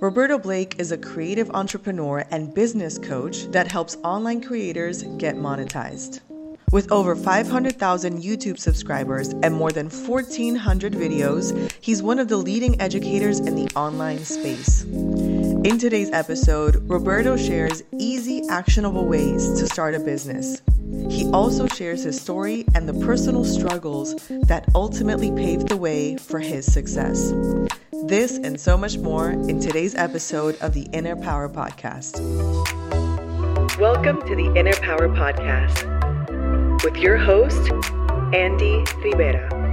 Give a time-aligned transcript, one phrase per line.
[0.00, 6.20] Roberto Blake is a creative entrepreneur and business coach that helps online creators get monetized.
[6.72, 12.80] With over 500,000 YouTube subscribers and more than 1,400 videos, he's one of the leading
[12.80, 14.82] educators in the online space.
[14.82, 20.60] In today's episode, Roberto shares easy, actionable ways to start a business.
[21.10, 26.38] He also shares his story and the personal struggles that ultimately paved the way for
[26.38, 27.32] his success.
[28.04, 32.20] This and so much more in today's episode of the Inner Power Podcast.
[33.78, 35.84] Welcome to the Inner Power Podcast
[36.84, 37.70] with your host,
[38.34, 39.63] Andy Rivera.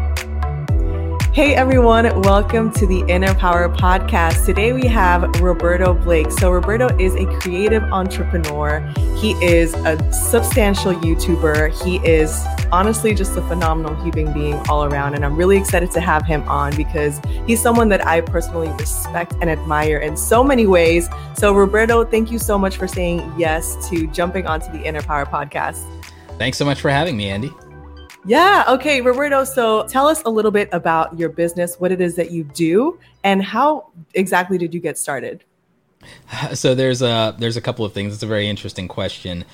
[1.33, 4.45] Hey everyone, welcome to the Inner Power Podcast.
[4.45, 6.29] Today we have Roberto Blake.
[6.29, 8.81] So, Roberto is a creative entrepreneur.
[9.15, 11.81] He is a substantial YouTuber.
[11.85, 15.15] He is honestly just a phenomenal human being all around.
[15.15, 19.31] And I'm really excited to have him on because he's someone that I personally respect
[19.39, 21.07] and admire in so many ways.
[21.37, 25.25] So, Roberto, thank you so much for saying yes to jumping onto the Inner Power
[25.25, 25.81] Podcast.
[26.37, 27.53] Thanks so much for having me, Andy.
[28.25, 28.65] Yeah.
[28.67, 29.43] Okay, Roberto.
[29.43, 32.99] So tell us a little bit about your business, what it is that you do,
[33.23, 35.43] and how exactly did you get started?
[36.53, 38.13] So there's a there's a couple of things.
[38.13, 39.45] It's a very interesting question.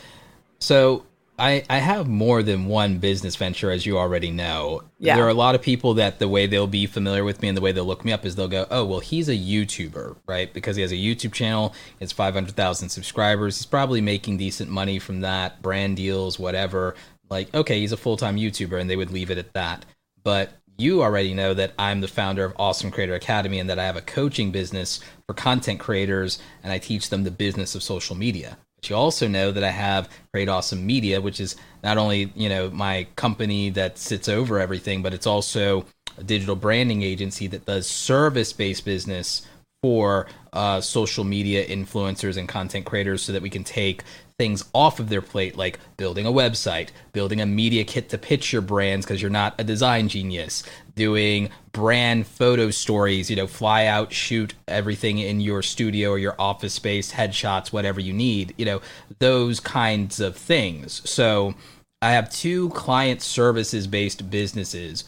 [0.59, 1.05] So
[1.39, 4.83] I, I have more than one business venture, as you already know.
[4.97, 5.15] Yeah.
[5.15, 7.55] There are a lot of people that the way they'll be familiar with me and
[7.55, 10.51] the way they'll look me up is they'll go, oh, well, he's a YouTuber, right?
[10.51, 13.57] Because he has a YouTube channel, it's 500,000 subscribers.
[13.57, 16.95] He's probably making decent money from that, brand deals, whatever
[17.29, 19.85] like, okay, he's a full time YouTuber, and they would leave it at that.
[20.23, 23.85] But you already know that I'm the founder of Awesome Creator Academy and that I
[23.85, 28.15] have a coaching business for content creators and I teach them the business of social
[28.15, 28.57] media.
[28.75, 32.47] But you also know that I have Create Awesome Media, which is not only, you
[32.47, 37.65] know, my company that sits over everything, but it's also a digital branding agency that
[37.65, 39.47] does service-based business
[39.87, 44.03] for uh, social media influencers and content creators so that we can take
[44.37, 48.51] things off of their plate, like building a website, building a media kit to pitch
[48.51, 50.63] your brands because you're not a design genius,
[50.95, 56.35] doing brand photo stories, you know, fly out, shoot everything in your studio or your
[56.37, 58.81] office space, headshots, whatever you need, you know,
[59.19, 61.01] those kinds of things.
[61.09, 61.55] So
[62.01, 65.05] I have two client services based businesses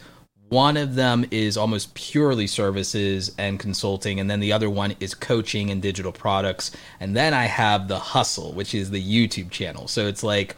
[0.50, 5.14] one of them is almost purely services and consulting, and then the other one is
[5.14, 6.72] coaching and digital products.
[6.98, 9.88] And then I have the hustle, which is the YouTube channel.
[9.88, 10.56] So it's like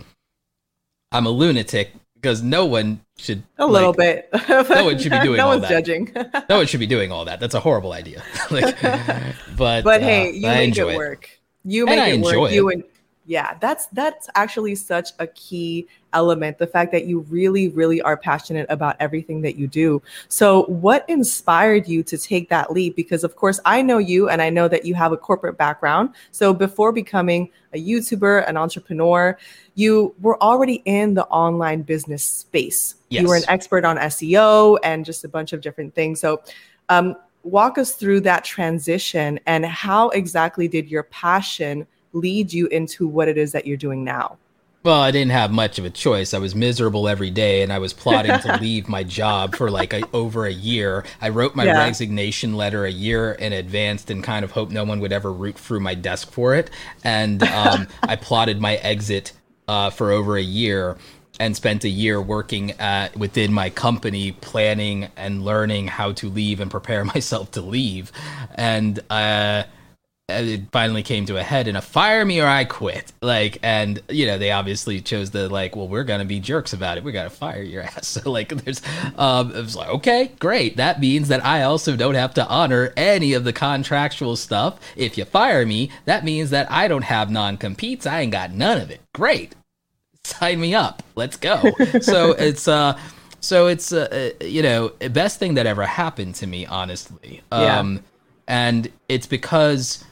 [1.12, 4.30] I'm a lunatic because no one should a like, little bit.
[4.48, 5.32] no one should be doing.
[5.32, 5.36] That.
[5.36, 5.70] No all one's that.
[5.70, 6.12] judging.
[6.48, 7.38] no one should be doing all that.
[7.38, 8.22] That's a horrible idea.
[8.50, 8.80] like,
[9.56, 11.28] but but hey, uh, you I make it work.
[11.64, 12.50] You make and it work.
[12.50, 12.54] It.
[12.54, 12.84] You and
[13.24, 18.16] yeah, that's that's actually such a key element the fact that you really really are
[18.16, 20.02] passionate about everything that you do.
[20.28, 24.42] So, what inspired you to take that leap because of course I know you and
[24.42, 26.10] I know that you have a corporate background.
[26.32, 29.38] So, before becoming a YouTuber, an entrepreneur,
[29.76, 32.96] you were already in the online business space.
[33.08, 33.22] Yes.
[33.22, 36.20] You were an expert on SEO and just a bunch of different things.
[36.20, 36.42] So,
[36.88, 43.06] um, walk us through that transition and how exactly did your passion lead you into
[43.06, 44.38] what it is that you're doing now?
[44.84, 46.34] Well, I didn't have much of a choice.
[46.34, 49.92] I was miserable every day, and I was plotting to leave my job for like
[49.92, 51.04] a, over a year.
[51.20, 51.84] I wrote my yeah.
[51.84, 55.56] resignation letter a year in advance and kind of hoped no one would ever root
[55.56, 56.68] through my desk for it.
[57.04, 59.32] And um, I plotted my exit
[59.68, 60.96] uh, for over a year
[61.38, 66.58] and spent a year working at, within my company, planning and learning how to leave
[66.58, 68.10] and prepare myself to leave.
[68.56, 69.62] And uh,
[70.40, 73.12] it finally came to a head in a fire me or I quit.
[73.20, 76.98] Like, and you know, they obviously chose the like, well, we're gonna be jerks about
[76.98, 77.04] it.
[77.04, 78.08] We gotta fire your ass.
[78.08, 78.82] So like, there's,
[79.16, 80.76] um, it was like, okay, great.
[80.76, 84.78] That means that I also don't have to honor any of the contractual stuff.
[84.96, 88.06] If you fire me, that means that I don't have non competes.
[88.06, 89.00] I ain't got none of it.
[89.12, 89.54] Great,
[90.24, 91.02] sign me up.
[91.14, 91.60] Let's go.
[92.00, 92.98] so it's uh.
[93.40, 97.42] So it's uh, uh, you know best thing that ever happened to me, honestly.
[97.50, 98.00] Um, yeah.
[98.46, 100.04] And it's because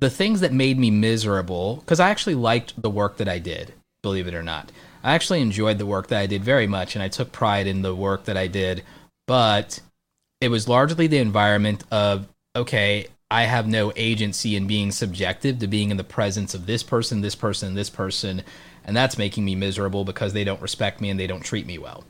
[0.00, 3.74] the things that made me miserable, because I actually liked the work that I did,
[4.02, 4.72] believe it or not.
[5.02, 7.82] I actually enjoyed the work that I did very much, and I took pride in
[7.82, 8.82] the work that I did.
[9.26, 9.80] But
[10.40, 12.26] it was largely the environment of,
[12.56, 16.82] okay, I have no agency in being subjective to being in the presence of this
[16.82, 18.42] person, this person, this person.
[18.84, 21.78] And that's making me miserable because they don't respect me and they don't treat me
[21.78, 22.04] well.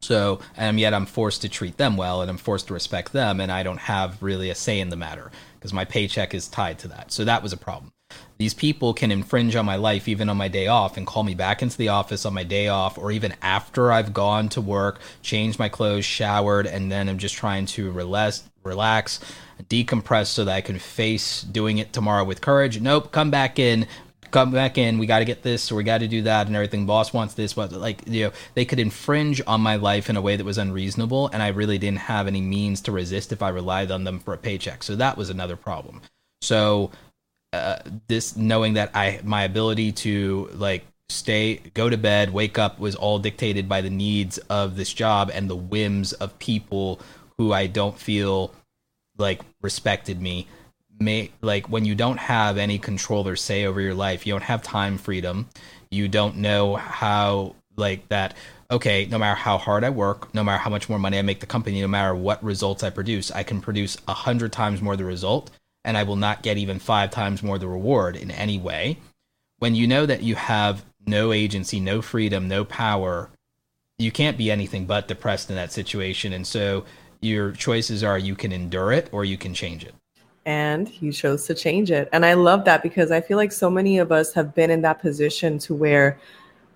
[0.00, 3.40] So, and yet I'm forced to treat them well and I'm forced to respect them,
[3.40, 6.78] and I don't have really a say in the matter because my paycheck is tied
[6.80, 7.10] to that.
[7.12, 7.92] So that was a problem.
[8.38, 11.34] These people can infringe on my life even on my day off and call me
[11.34, 15.00] back into the office on my day off or even after I've gone to work,
[15.20, 18.44] changed my clothes, showered, and then I'm just trying to relax,
[19.68, 22.80] decompress so that I can face doing it tomorrow with courage.
[22.80, 23.86] Nope, come back in,
[24.30, 24.98] come back in.
[24.98, 26.86] We got to get this, or we got to do that, and everything.
[26.86, 30.22] Boss wants this, but like you know, they could infringe on my life in a
[30.22, 33.48] way that was unreasonable, and I really didn't have any means to resist if I
[33.48, 34.82] relied on them for a paycheck.
[34.82, 36.02] So that was another problem.
[36.40, 36.90] So
[37.52, 37.78] uh,
[38.08, 42.94] this knowing that I my ability to like stay go to bed wake up was
[42.94, 47.00] all dictated by the needs of this job and the whims of people
[47.38, 48.52] who I don't feel
[49.16, 50.46] like respected me
[51.00, 54.62] like when you don't have any control or say over your life you don't have
[54.62, 55.48] time freedom
[55.90, 58.34] you don't know how like that
[58.70, 61.40] okay no matter how hard i work no matter how much more money i make
[61.40, 64.96] the company no matter what results i produce i can produce a hundred times more
[64.96, 65.50] the result
[65.84, 68.98] and i will not get even five times more the reward in any way.
[69.58, 73.30] When you know that you have no agency no freedom no power
[73.98, 76.84] you can't be anything but depressed in that situation and so
[77.20, 79.94] your choices are you can endure it or you can change it
[80.48, 82.08] and you chose to change it.
[82.10, 84.80] And I love that because I feel like so many of us have been in
[84.80, 86.18] that position to where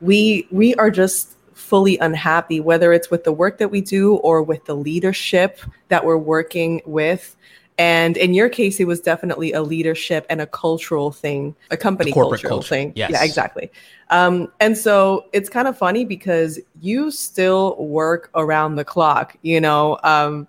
[0.02, 4.42] we we are just fully unhappy whether it's with the work that we do or
[4.42, 5.58] with the leadership
[5.88, 7.34] that we're working with.
[7.78, 12.12] And in your case, it was definitely a leadership and a cultural thing, a company
[12.12, 12.68] cultural culture.
[12.68, 12.92] thing.
[12.94, 13.12] Yes.
[13.12, 13.72] Yeah, exactly.
[14.10, 19.62] Um, and so it's kind of funny because you still work around the clock, you
[19.62, 19.98] know.
[20.04, 20.46] Um,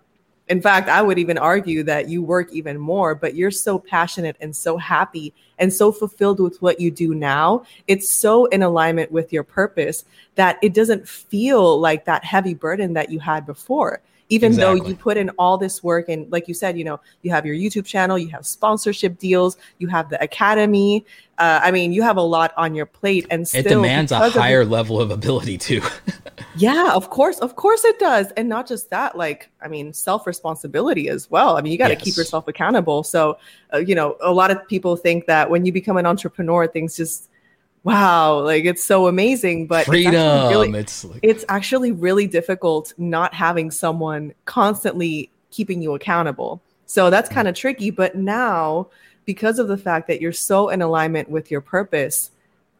[0.54, 4.38] in fact, I would even argue that you work even more, but you're so passionate
[4.40, 7.64] and so happy and so fulfilled with what you do now.
[7.88, 10.06] It's so in alignment with your purpose
[10.36, 14.80] that it doesn't feel like that heavy burden that you had before even exactly.
[14.80, 17.46] though you put in all this work and like you said you know you have
[17.46, 21.06] your youtube channel you have sponsorship deals you have the academy
[21.38, 24.62] uh, i mean you have a lot on your plate and it demands a higher
[24.62, 25.82] of, level of ability too
[26.56, 30.26] yeah of course of course it does and not just that like i mean self
[30.26, 32.04] responsibility as well i mean you got to yes.
[32.04, 33.38] keep yourself accountable so
[33.74, 36.96] uh, you know a lot of people think that when you become an entrepreneur things
[36.96, 37.30] just
[37.84, 39.68] wow, like it's so amazing.
[39.68, 40.14] But freedom.
[40.16, 41.20] It's, really, it's, like...
[41.24, 46.62] it's actually really difficult not having someone constantly keeping you accountable.
[46.86, 47.34] So that's mm.
[47.34, 47.92] kind of tricky.
[47.92, 48.88] But now,
[49.26, 52.32] because of the fact that you're so in alignment with your purpose,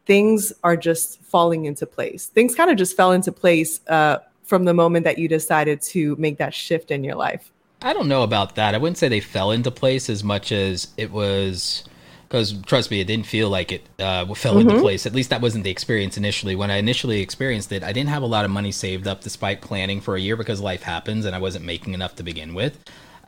[0.06, 2.26] things are just falling into place.
[2.26, 6.16] Things kind of just fell into place uh, from the moment that you decided to
[6.16, 7.50] make that shift in your life.
[7.82, 8.74] I don't know about that.
[8.74, 11.84] I wouldn't say they fell into place as much as it was
[12.34, 14.68] because trust me, it didn't feel like it uh, fell mm-hmm.
[14.68, 15.06] into place.
[15.06, 16.56] At least that wasn't the experience initially.
[16.56, 19.60] When I initially experienced it, I didn't have a lot of money saved up despite
[19.60, 22.76] planning for a year because life happens and I wasn't making enough to begin with.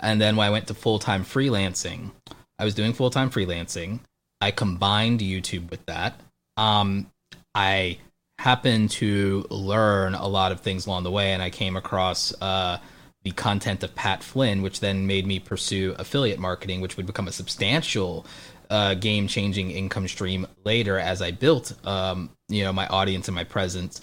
[0.00, 2.11] And then when I went to full time freelancing,
[2.58, 4.00] I was doing full time freelancing.
[4.41, 6.19] I combined YouTube with that.
[6.56, 7.08] Um,
[7.55, 7.99] I
[8.41, 12.79] happened to learn a lot of things along the way, and I came across uh,
[13.23, 17.26] the content of Pat Flynn, which then made me pursue affiliate marketing, which would become
[17.26, 18.26] a substantial
[18.70, 23.34] uh, game changing income stream later as I built um, you know my audience and
[23.34, 24.00] my presence.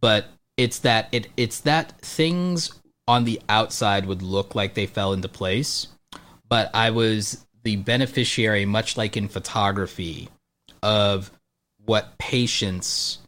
[0.00, 0.26] But
[0.56, 2.72] it's that it it's that things
[3.08, 5.88] on the outside would look like they fell into place,
[6.48, 10.28] but I was the beneficiary, much like in photography,
[10.82, 11.30] of
[11.84, 13.18] what patience,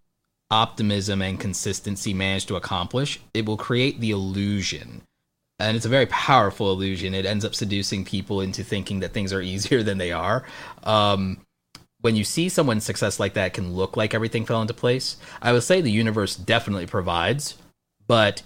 [0.50, 3.20] optimism, and consistency managed to accomplish.
[3.32, 5.02] It will create the illusion
[5.58, 7.14] and it's a very powerful illusion.
[7.14, 10.44] It ends up seducing people into thinking that things are easier than they are.
[10.82, 11.40] Um,
[12.00, 15.16] when you see someone's success like that, can look like everything fell into place.
[15.40, 17.56] I would say the universe definitely provides,
[18.06, 18.42] but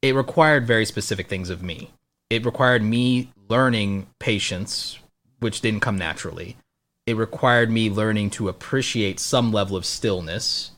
[0.00, 1.90] it required very specific things of me.
[2.30, 4.98] It required me learning patience,
[5.40, 6.56] which didn't come naturally.
[7.06, 10.70] It required me learning to appreciate some level of stillness,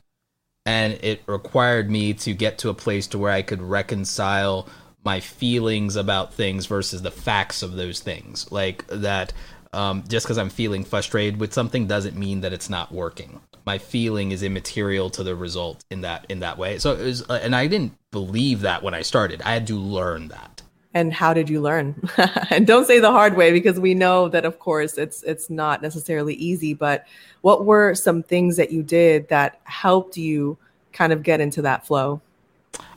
[0.64, 4.66] and it required me to get to a place to where I could reconcile
[5.04, 8.50] my feelings about things versus the facts of those things.
[8.50, 9.32] Like that,
[9.72, 13.40] um, just because I'm feeling frustrated with something doesn't mean that it's not working.
[13.64, 16.78] My feeling is immaterial to the result in that in that way.
[16.78, 19.40] So it was, uh, and I didn't believe that when I started.
[19.42, 20.62] I had to learn that.
[20.94, 21.94] And how did you learn?
[22.50, 25.80] and don't say the hard way because we know that, of course, it's it's not
[25.80, 26.74] necessarily easy.
[26.74, 27.06] But
[27.40, 30.58] what were some things that you did that helped you
[30.92, 32.20] kind of get into that flow?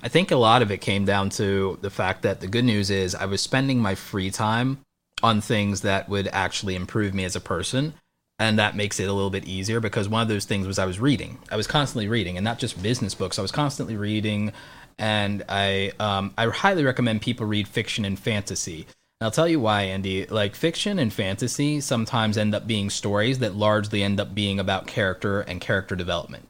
[0.01, 2.89] I think a lot of it came down to the fact that the good news
[2.89, 4.79] is I was spending my free time
[5.23, 7.93] on things that would actually improve me as a person.
[8.37, 10.85] And that makes it a little bit easier because one of those things was I
[10.85, 11.39] was reading.
[11.49, 13.39] I was constantly reading, and not just business books.
[13.39, 14.51] I was constantly reading,
[14.97, 18.87] and I um, I highly recommend people read fiction and fantasy.
[19.21, 20.25] I'll tell you why, Andy.
[20.25, 24.85] Like fiction and fantasy sometimes end up being stories that largely end up being about
[24.85, 26.49] character and character development.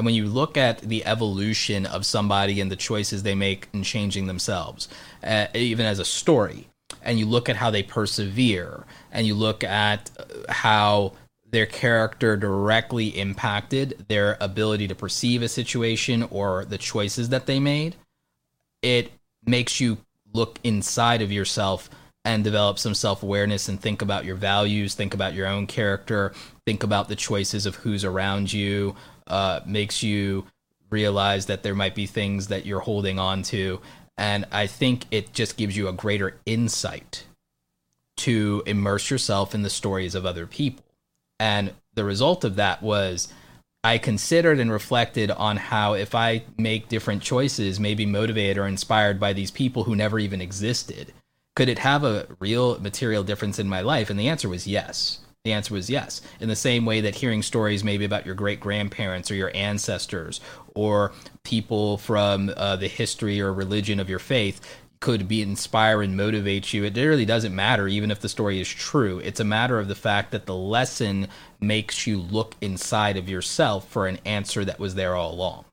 [0.00, 3.82] And when you look at the evolution of somebody and the choices they make in
[3.82, 4.88] changing themselves,
[5.22, 6.68] uh, even as a story,
[7.02, 11.12] and you look at how they persevere, and you look at uh, how
[11.50, 17.60] their character directly impacted their ability to perceive a situation or the choices that they
[17.60, 17.94] made,
[18.80, 19.12] it
[19.44, 19.98] makes you
[20.32, 21.90] look inside of yourself
[22.24, 26.32] and develop some self awareness and think about your values, think about your own character,
[26.64, 28.96] think about the choices of who's around you,
[29.30, 30.46] uh, makes you
[30.90, 33.80] realize that there might be things that you're holding on to.
[34.18, 37.24] And I think it just gives you a greater insight
[38.18, 40.84] to immerse yourself in the stories of other people.
[41.38, 43.32] And the result of that was
[43.82, 49.18] I considered and reflected on how if I make different choices, maybe motivated or inspired
[49.18, 51.14] by these people who never even existed,
[51.56, 54.10] could it have a real material difference in my life?
[54.10, 55.20] And the answer was yes.
[55.44, 56.20] The answer was yes.
[56.40, 60.40] In the same way that hearing stories maybe about your great grandparents or your ancestors
[60.74, 61.12] or
[61.44, 64.60] people from uh, the history or religion of your faith
[65.00, 66.84] could be inspire and motivate you.
[66.84, 69.18] It really doesn't matter, even if the story is true.
[69.20, 71.28] It's a matter of the fact that the lesson
[71.58, 75.64] makes you look inside of yourself for an answer that was there all along.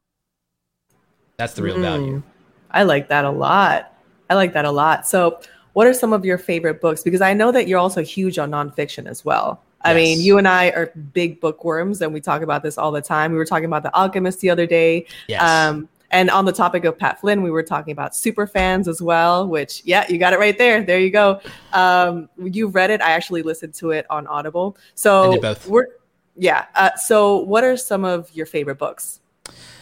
[1.35, 2.23] That's the real mm, value.
[2.71, 3.93] I like that a lot.
[4.29, 5.05] I like that a lot.
[5.05, 5.41] So,
[5.77, 7.03] what are some of your favorite books?
[7.03, 9.61] Because I know that you're also huge on nonfiction as well.
[9.83, 12.99] I mean, you and I are big bookworms, and we talk about this all the
[12.99, 13.31] time.
[13.31, 15.05] We were talking about The Alchemist the other day.
[15.27, 15.39] Yes.
[15.39, 19.03] Um, and on the topic of Pat Flynn, we were talking about super fans as
[19.03, 20.81] well, which, yeah, you got it right there.
[20.83, 21.41] There you go.
[21.73, 22.99] Um, you read it.
[22.99, 24.77] I actually listened to it on Audible.
[24.95, 25.89] So we're,
[26.35, 26.65] yeah.
[26.73, 29.19] Uh, so what are some of your favorite books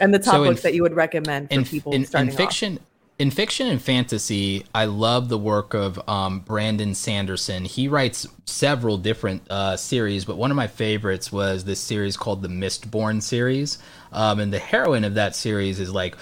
[0.01, 2.35] and the top so books that you would recommend for in, people in, starting in
[2.35, 2.73] fiction?
[2.79, 2.83] Off?
[3.17, 7.63] In fiction and fantasy, I love the work of um, Brandon Sanderson.
[7.63, 12.41] He writes several different uh, series, but one of my favorites was this series called
[12.41, 13.77] the Mistborn series.
[14.11, 16.17] Um, and the heroine of that series is like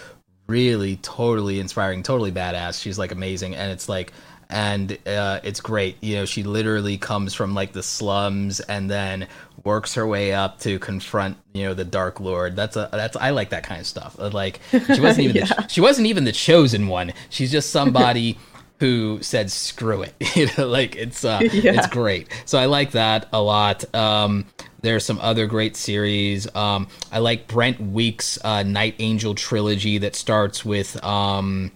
[0.46, 2.80] really totally inspiring, totally badass.
[2.80, 4.14] She's like amazing, and it's like
[4.50, 5.98] and uh, it's great.
[6.02, 9.28] You know, she literally comes from like the slums and then
[9.64, 12.56] works her way up to confront you know the Dark Lord.
[12.56, 14.16] That's a that's I like that kind of stuff.
[14.20, 15.46] Uh, like she wasn't even yeah.
[15.46, 17.14] the, she wasn't even the chosen one.
[17.30, 18.38] She's just somebody.
[18.80, 21.72] who said screw it you know like it's uh yeah.
[21.74, 24.46] it's great so i like that a lot um
[24.82, 30.16] there's some other great series um i like brent weeks uh night angel trilogy that
[30.16, 31.72] starts with um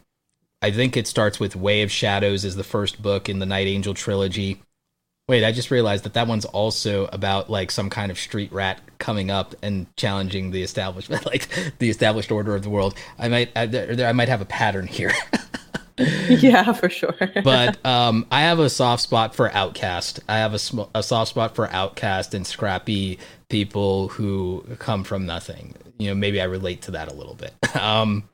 [0.61, 3.67] I think it starts with Way of Shadows is the first book in the Night
[3.67, 4.59] Angel trilogy.
[5.29, 8.79] Wait, I just realized that that one's also about like some kind of street rat
[8.97, 12.95] coming up and challenging the establishment, like the established order of the world.
[13.19, 13.63] I might, I,
[14.05, 15.11] I might have a pattern here.
[16.29, 17.15] yeah, for sure.
[17.43, 20.21] but um, I have a soft spot for Outcast.
[20.29, 23.19] I have a, sm- a soft spot for Outcast and scrappy
[23.49, 25.75] people who come from nothing.
[25.97, 27.53] You know, maybe I relate to that a little bit.
[27.75, 28.29] Um,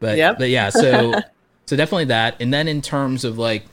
[0.00, 0.38] but yep.
[0.38, 1.12] but yeah, so
[1.66, 2.40] so definitely that.
[2.40, 3.66] And then in terms of like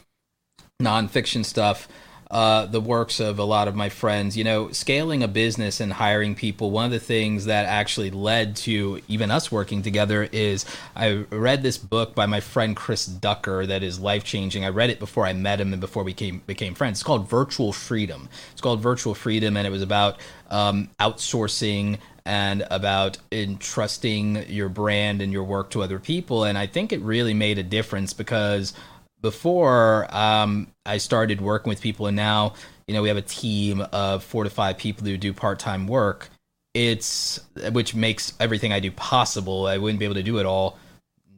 [0.81, 1.87] nonfiction stuff,
[2.31, 5.91] uh, the works of a lot of my friends, you know, scaling a business and
[5.91, 6.69] hiring people.
[6.69, 10.63] One of the things that actually led to even us working together is
[10.95, 14.63] I read this book by my friend Chris Ducker that is life changing.
[14.63, 16.99] I read it before I met him and before we became became friends.
[16.99, 18.29] It's called Virtual Freedom.
[18.51, 20.19] It's called Virtual Freedom, and it was about
[20.51, 26.43] um, outsourcing and about entrusting your brand and your work to other people.
[26.43, 28.73] And I think it really made a difference because
[29.21, 32.53] before um, I started working with people, and now
[32.87, 35.87] you know we have a team of four to five people who do part time
[35.87, 36.29] work.
[36.73, 37.39] It's
[37.71, 39.65] which makes everything I do possible.
[39.65, 40.77] I wouldn't be able to do it all,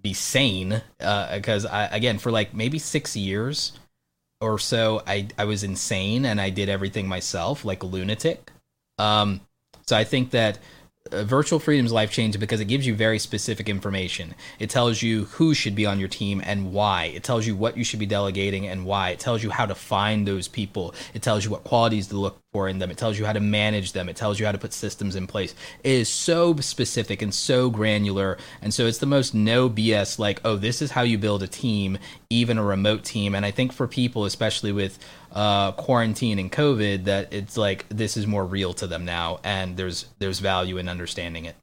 [0.02, 3.74] be sane, because uh, I again for like maybe six years
[4.42, 8.52] or so, I I was insane and I did everything myself like a lunatic.
[8.98, 9.42] Um,
[9.86, 10.60] so I think that
[11.12, 14.36] uh, virtual freedom is life changing because it gives you very specific information.
[14.60, 17.06] It tells you who should be on your team and why.
[17.06, 19.10] It tells you what you should be delegating and why.
[19.10, 20.94] It tells you how to find those people.
[21.16, 22.92] It tells you what qualities to look for in them.
[22.92, 24.10] It tells you how to manage them.
[24.10, 25.56] It tells you how to put systems in place.
[25.84, 28.38] It is so specific and so granular.
[28.62, 31.48] And so it's the most no BS like, oh, this is how you build a
[31.48, 31.98] team,
[32.30, 33.34] even a remote team.
[33.34, 35.00] And I think for people, especially with
[35.34, 39.78] uh, quarantine and COVID, that it's like this is more real to them now, and
[39.78, 41.56] there's there's value in understanding it.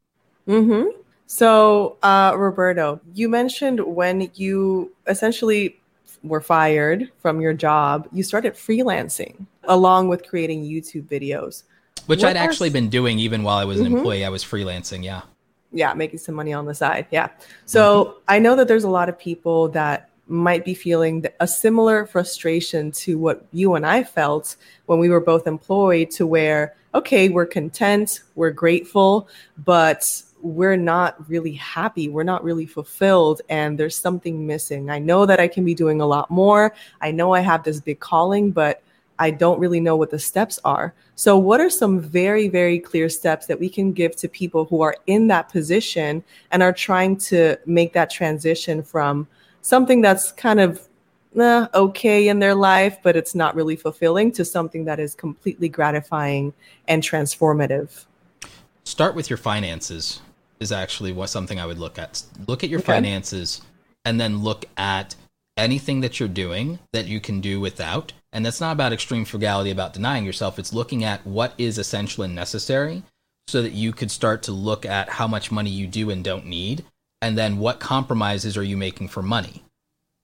[0.47, 0.85] Hmm.
[1.27, 5.79] So, uh, Roberto, you mentioned when you essentially
[6.23, 11.65] were fired from your job, you started freelancing along with creating YouTube videos.
[12.07, 12.49] Which what I'd are...
[12.49, 13.97] actually been doing even while I was an mm-hmm.
[13.97, 14.25] employee.
[14.25, 15.23] I was freelancing, yeah.
[15.71, 17.07] Yeah, making some money on the side.
[17.11, 17.29] Yeah.
[17.67, 18.19] So mm-hmm.
[18.29, 22.93] I know that there's a lot of people that might be feeling a similar frustration
[22.93, 24.57] to what you and I felt
[24.87, 29.29] when we were both employed, to where, okay, we're content, we're grateful,
[29.65, 30.05] but
[30.41, 32.09] we're not really happy.
[32.09, 34.91] We're not really fulfilled, and there's something missing.
[34.91, 36.75] I know that I can be doing a lot more.
[37.01, 38.83] I know I have this big calling, but
[39.19, 40.95] I don't really know what the steps are.
[41.17, 44.81] So, what are some very, very clear steps that we can give to people who
[44.83, 49.27] are in that position and are trying to make that transition from
[49.61, 50.89] something that's kind of
[51.39, 55.69] eh, okay in their life, but it's not really fulfilling, to something that is completely
[55.69, 56.53] gratifying
[56.87, 58.07] and transformative?
[58.85, 60.21] Start with your finances
[60.61, 62.23] is actually what something I would look at.
[62.47, 62.95] Look at your okay.
[62.95, 63.61] finances
[64.05, 65.15] and then look at
[65.57, 68.13] anything that you're doing that you can do without.
[68.33, 70.59] And that's not about extreme frugality, about denying yourself.
[70.59, 73.03] It's looking at what is essential and necessary
[73.49, 76.47] so that you could start to look at how much money you do and don't
[76.47, 76.85] need.
[77.21, 79.65] And then what compromises are you making for money?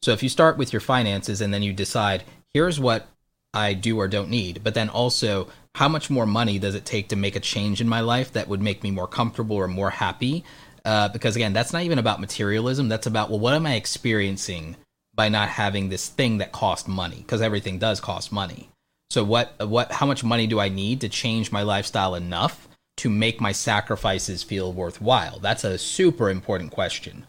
[0.02, 3.08] So if you start with your finances and then you decide, here's what
[3.52, 7.08] I do or don't need, but then also how much more money does it take
[7.08, 9.90] to make a change in my life that would make me more comfortable or more
[9.90, 10.44] happy?
[10.84, 12.88] Uh, because again, that's not even about materialism.
[12.88, 14.76] That's about, well, what am I experiencing
[15.14, 17.16] by not having this thing that costs money?
[17.16, 18.68] Because everything does cost money.
[19.10, 23.10] So what, what, how much money do I need to change my lifestyle enough to
[23.10, 25.38] make my sacrifices feel worthwhile?
[25.38, 27.26] That's a super important question.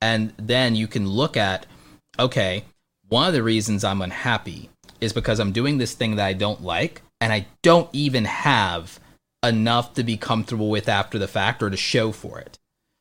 [0.00, 1.66] And then you can look at,
[2.18, 2.64] okay,
[3.08, 6.62] one of the reasons I'm unhappy is because I'm doing this thing that I don't
[6.62, 9.00] like and I don't even have
[9.42, 12.58] enough to be comfortable with after the fact or to show for it.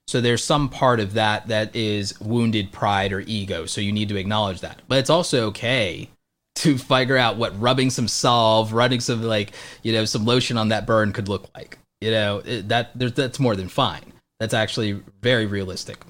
[0.07, 3.65] So there's some part of that that is wounded pride or ego.
[3.67, 4.81] So you need to acknowledge that.
[4.87, 6.09] But it's also okay
[6.55, 9.51] to figure out what rubbing some salve, rubbing some like,
[9.83, 11.77] you know, some lotion on that burn could look like.
[12.01, 14.13] You know, that that's more than fine.
[14.39, 16.03] That's actually very realistic.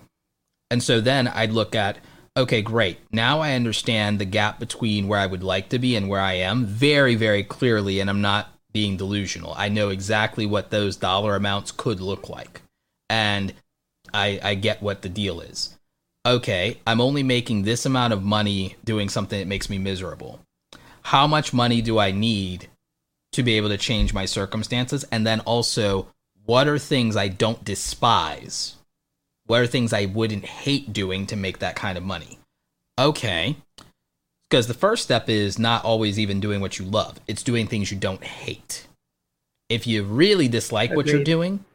[0.70, 1.98] And so then I'd look at
[2.38, 3.00] okay, great.
[3.12, 6.34] Now I understand the gap between where I would like to be and where I
[6.34, 9.54] am very, very clearly, and I'm not being delusional.
[9.58, 12.62] I know exactly what those dollar amounts could look like.
[13.10, 13.54] And
[14.14, 15.76] I, I get what the deal is.
[16.26, 20.40] Okay, I'm only making this amount of money doing something that makes me miserable.
[21.02, 22.70] How much money do I need
[23.32, 25.06] to be able to change my circumstances?
[25.12, 26.08] And then also,
[26.46, 28.76] what are things I don't despise
[29.50, 32.38] what are things I wouldn't hate doing to make that kind of money?
[33.00, 33.56] Okay.
[34.48, 37.92] Because the first step is not always even doing what you love, it's doing things
[37.92, 38.86] you don't hate.
[39.68, 40.98] If you really dislike Agreed.
[40.98, 41.66] what you're doing,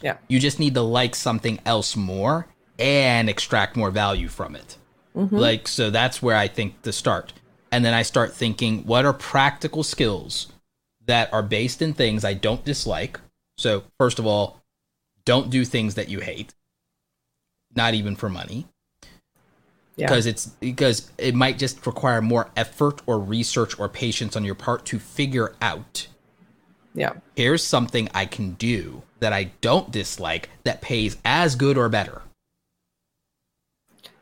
[0.00, 0.16] yeah.
[0.28, 2.46] you just need to like something else more
[2.78, 4.78] and extract more value from it.
[5.14, 5.36] Mm-hmm.
[5.36, 7.34] Like, so that's where I think to start.
[7.70, 10.46] And then I start thinking, what are practical skills
[11.08, 13.18] that are based in things I don't dislike?
[13.58, 14.60] So, first of all,
[15.24, 16.54] don't do things that you hate
[17.74, 18.66] not even for money.
[19.96, 20.30] Because yeah.
[20.30, 24.84] it's because it might just require more effort or research or patience on your part
[24.86, 26.06] to figure out.
[26.94, 27.14] Yeah.
[27.34, 32.22] Here's something I can do that I don't dislike that pays as good or better.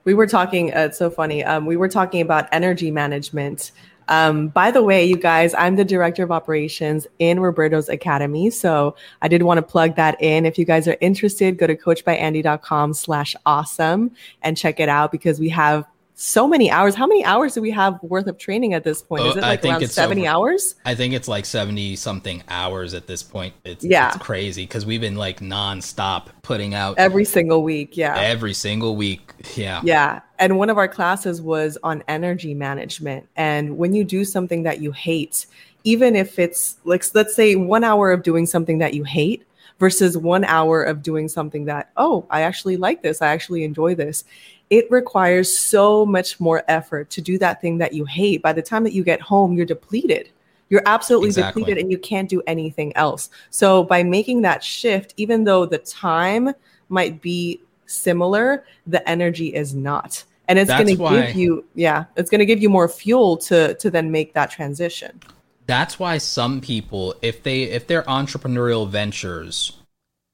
[0.05, 0.73] We were talking.
[0.75, 1.45] Uh, it's so funny.
[1.45, 3.73] Um, we were talking about energy management
[4.09, 8.51] um, by the way, you guys, I'm the director of operations in Roberto's Academy.
[8.51, 10.47] So I did want to plug that in.
[10.47, 15.41] If you guys are interested, go to coachbyandy.com slash awesome and check it out because
[15.41, 15.87] we have
[16.19, 16.95] so many hours.
[16.95, 19.27] How many hours do we have worth of training at this point?
[19.27, 20.75] Is it uh, like around 70 over, hours?
[20.87, 23.55] I think it's like 70 something hours at this point.
[23.65, 24.09] It's, yeah.
[24.09, 27.99] it's crazy because we've been like nonstop putting out every single week.
[27.99, 28.17] Yeah.
[28.19, 29.31] Every single week.
[29.55, 29.83] Yeah.
[29.85, 30.21] Yeah.
[30.39, 33.29] And one of our classes was on energy management.
[33.37, 35.45] And when you do something that you hate,
[35.85, 39.47] even if it's like, let's say one hour of doing something that you hate,
[39.79, 43.21] versus one hour of doing something that, oh, I actually like this.
[43.21, 44.25] I actually enjoy this
[44.71, 48.43] it requires so much more effort to do that thing that you hate.
[48.43, 50.31] By the time that you get home, you're depleted.
[50.69, 51.63] You're absolutely exactly.
[51.63, 53.31] depleted and you can't do anything else.
[53.51, 56.53] So, by making that shift, even though the time
[56.89, 60.25] might be similar, the energy is not.
[60.49, 63.75] And it's going to give you, yeah, it's going to give you more fuel to
[63.75, 65.21] to then make that transition.
[65.67, 69.77] That's why some people, if they if their entrepreneurial ventures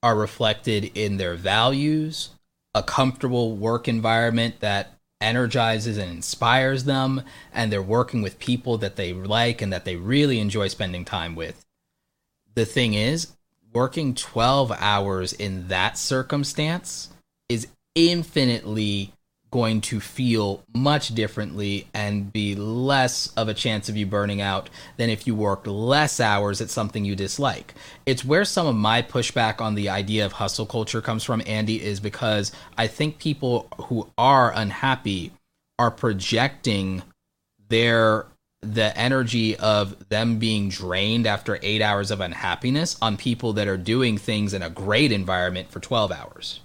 [0.02, 2.30] are reflected in their values,
[2.74, 8.96] a comfortable work environment that energizes and inspires them, and they're working with people that
[8.96, 11.64] they like and that they really enjoy spending time with.
[12.54, 13.32] The thing is,
[13.72, 17.10] working 12 hours in that circumstance
[17.48, 19.12] is infinitely
[19.52, 24.68] going to feel much differently and be less of a chance of you burning out
[24.96, 27.74] than if you worked less hours at something you dislike.
[28.04, 31.80] It's where some of my pushback on the idea of hustle culture comes from, Andy,
[31.80, 35.32] is because I think people who are unhappy
[35.78, 37.02] are projecting
[37.68, 38.26] their
[38.62, 43.76] the energy of them being drained after eight hours of unhappiness on people that are
[43.76, 46.60] doing things in a great environment for 12 hours.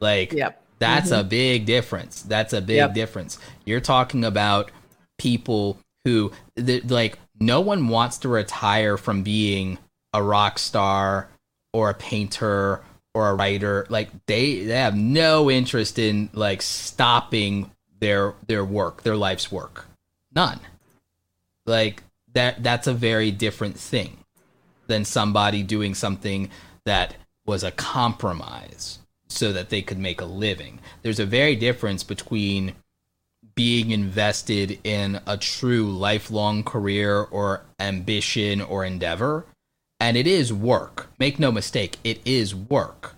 [0.00, 0.60] Like, yep.
[0.80, 1.20] That's mm-hmm.
[1.20, 2.22] a big difference.
[2.22, 2.94] That's a big yep.
[2.94, 3.38] difference.
[3.64, 4.72] You're talking about
[5.18, 9.78] people who, like, no one wants to retire from being
[10.12, 11.28] a rock star
[11.72, 12.80] or a painter
[13.14, 13.86] or a writer.
[13.88, 19.86] Like, they, they have no interest in, like, stopping their their work, their life's work.
[20.34, 20.58] None
[21.70, 24.16] like that that's a very different thing
[24.86, 26.50] than somebody doing something
[26.84, 27.14] that
[27.46, 28.98] was a compromise
[29.30, 30.80] so that they could make a living.
[31.02, 32.74] There's a very difference between
[33.54, 39.46] being invested in a true lifelong career or ambition or endeavor.
[39.98, 41.10] And it is work.
[41.18, 43.14] Make no mistake, it is work.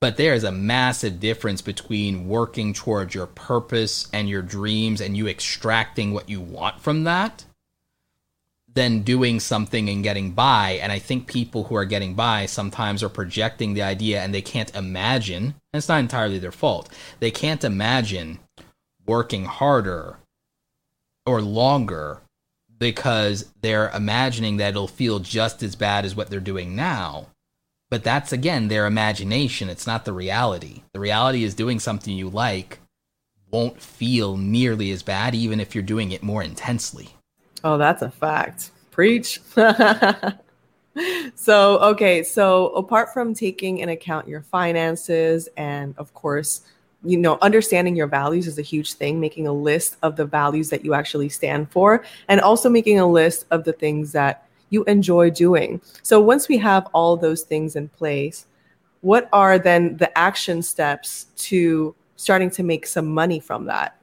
[0.00, 5.16] But there is a massive difference between working towards your purpose and your dreams and
[5.16, 7.44] you extracting what you want from that
[8.74, 10.72] than doing something and getting by.
[10.82, 14.42] And I think people who are getting by sometimes are projecting the idea and they
[14.42, 16.88] can't imagine, and it's not entirely their fault,
[17.20, 18.40] they can't imagine
[19.06, 20.16] working harder
[21.24, 22.20] or longer
[22.78, 27.28] because they're imagining that it'll feel just as bad as what they're doing now.
[27.90, 29.68] But that's again their imagination.
[29.68, 30.82] It's not the reality.
[30.92, 32.80] The reality is doing something you like
[33.50, 37.16] won't feel nearly as bad, even if you're doing it more intensely.
[37.64, 38.70] Oh, that's a fact.
[38.90, 39.40] Preach.
[41.34, 42.22] so, okay.
[42.22, 46.60] So, apart from taking in account your finances and, of course,
[47.02, 50.68] you know, understanding your values is a huge thing, making a list of the values
[50.70, 54.84] that you actually stand for, and also making a list of the things that you
[54.84, 55.80] enjoy doing.
[56.02, 58.44] So, once we have all those things in place,
[59.00, 63.96] what are then the action steps to starting to make some money from that?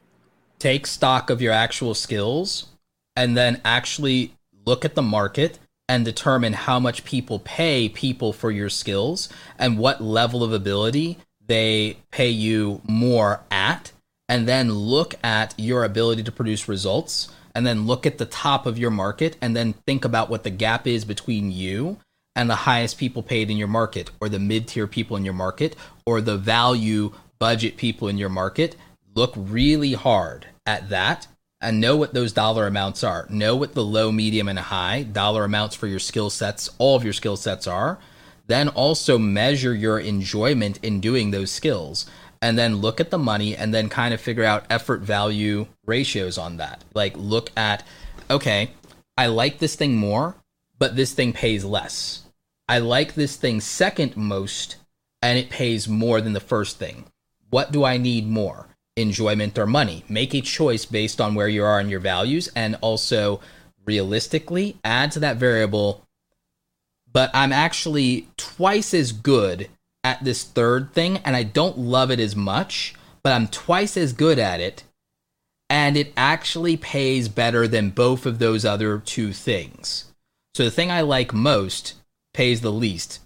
[0.57, 2.70] Take stock of your actual skills
[3.15, 4.33] and then actually
[4.65, 9.77] look at the market and determine how much people pay people for your skills and
[9.77, 13.91] what level of ability they pay you more at
[14.29, 18.65] and then look at your ability to produce results and then look at the top
[18.65, 21.97] of your market and then think about what the gap is between you
[22.35, 25.75] and the highest people paid in your market or the mid-tier people in your market
[26.05, 28.75] or the value budget people in your market.
[29.13, 31.27] Look really hard at that
[31.61, 33.27] and know what those dollar amounts are.
[33.29, 37.03] Know what the low, medium, and high dollar amounts for your skill sets, all of
[37.03, 37.99] your skill sets are.
[38.47, 42.05] Then also measure your enjoyment in doing those skills.
[42.41, 46.39] And then look at the money and then kind of figure out effort value ratios
[46.39, 46.83] on that.
[46.95, 47.85] Like, look at,
[48.31, 48.71] okay,
[49.15, 50.35] I like this thing more,
[50.79, 52.23] but this thing pays less.
[52.67, 54.77] I like this thing second most,
[55.21, 57.05] and it pays more than the first thing.
[57.51, 58.70] What do I need more?
[58.95, 60.03] Enjoyment or money.
[60.09, 63.41] Make a choice based on where you are in your values, and also
[63.85, 66.05] realistically add to that variable.
[67.11, 69.69] But I'm actually twice as good
[70.03, 74.13] at this third thing, and I don't love it as much, but I'm twice as
[74.13, 74.83] good at it.
[75.69, 80.11] And it actually pays better than both of those other two things.
[80.53, 81.93] So the thing I like most
[82.33, 83.19] pays the least.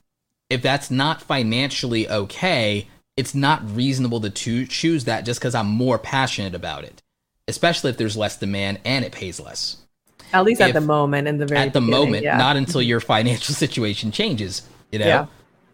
[0.49, 5.67] If that's not financially okay, it's not reasonable to, to choose that just because I'm
[5.67, 7.01] more passionate about it,
[7.47, 9.77] especially if there's less demand and it pays less.
[10.33, 12.37] At least if, at the moment, in the very at the moment, yeah.
[12.37, 14.63] not until your financial situation changes.
[14.91, 15.25] You know, yeah.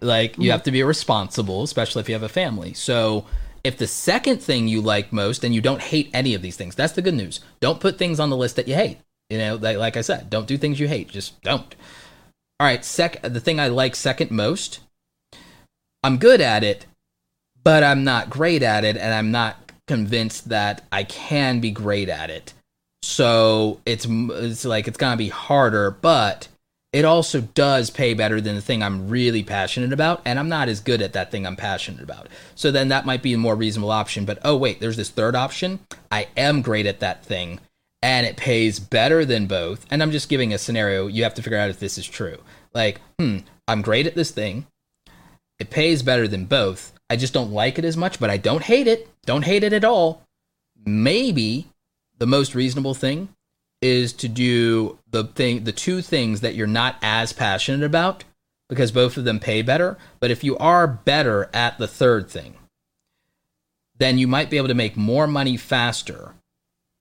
[0.01, 0.51] like you mm-hmm.
[0.51, 2.73] have to be responsible, especially if you have a family.
[2.73, 3.25] So
[3.63, 6.75] if the second thing you like most and you don't hate any of these things,
[6.75, 7.39] that's the good news.
[7.59, 8.99] Don't put things on the list that you hate.
[9.29, 11.09] You know, like, like I said, don't do things you hate.
[11.09, 11.75] Just don't.
[12.59, 13.21] All right, sec.
[13.21, 14.81] The thing I like second most,
[16.03, 16.85] I'm good at it,
[17.63, 22.09] but I'm not great at it, and I'm not convinced that I can be great
[22.09, 22.53] at it.
[23.03, 26.47] So it's it's like it's gonna be harder, but
[26.93, 30.69] it also does pay better than the thing I'm really passionate about, and I'm not
[30.69, 32.27] as good at that thing I'm passionate about.
[32.55, 34.25] So then that might be a more reasonable option.
[34.25, 35.79] But oh wait, there's this third option.
[36.11, 37.59] I am great at that thing,
[38.01, 39.85] and it pays better than both.
[39.89, 41.07] And I'm just giving a scenario.
[41.07, 42.37] You have to figure out if this is true.
[42.73, 44.67] Like, hmm, I'm great at this thing.
[45.59, 46.93] It pays better than both.
[47.11, 49.05] I just don't like it as much, but I don't hate it.
[49.25, 50.23] Don't hate it at all.
[50.85, 51.67] Maybe
[52.19, 53.27] the most reasonable thing
[53.81, 58.23] is to do the thing the two things that you're not as passionate about
[58.69, 62.53] because both of them pay better, but if you are better at the third thing,
[63.97, 66.33] then you might be able to make more money faster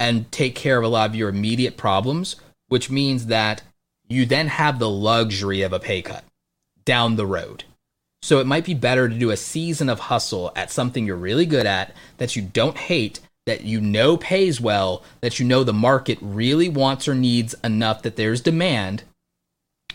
[0.01, 2.35] and take care of a lot of your immediate problems,
[2.67, 3.63] which means that
[4.09, 6.25] you then have the luxury of a pay cut
[6.85, 7.63] down the road.
[8.23, 11.47] So it might be better to do a season of hustle at something you're really
[11.47, 15.73] good at that you don't hate that you know pays well, that you know the
[15.73, 19.03] market really wants or needs enough that there's demand,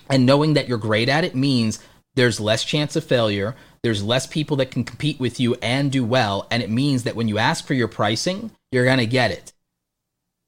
[0.09, 1.79] and knowing that you're great at it means
[2.15, 6.03] there's less chance of failure, there's less people that can compete with you and do
[6.03, 9.31] well, and it means that when you ask for your pricing, you're going to get
[9.31, 9.53] it.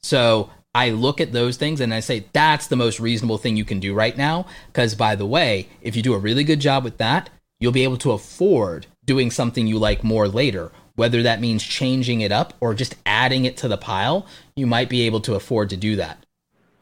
[0.02, 3.66] So I look at those things and I say, that's the most reasonable thing you
[3.66, 4.46] can do right now.
[4.68, 7.84] Because, by the way, if you do a really good job with that, you'll be
[7.84, 10.72] able to afford doing something you like more later.
[10.96, 14.90] Whether that means changing it up or just adding it to the pile, you might
[14.90, 16.26] be able to afford to do that.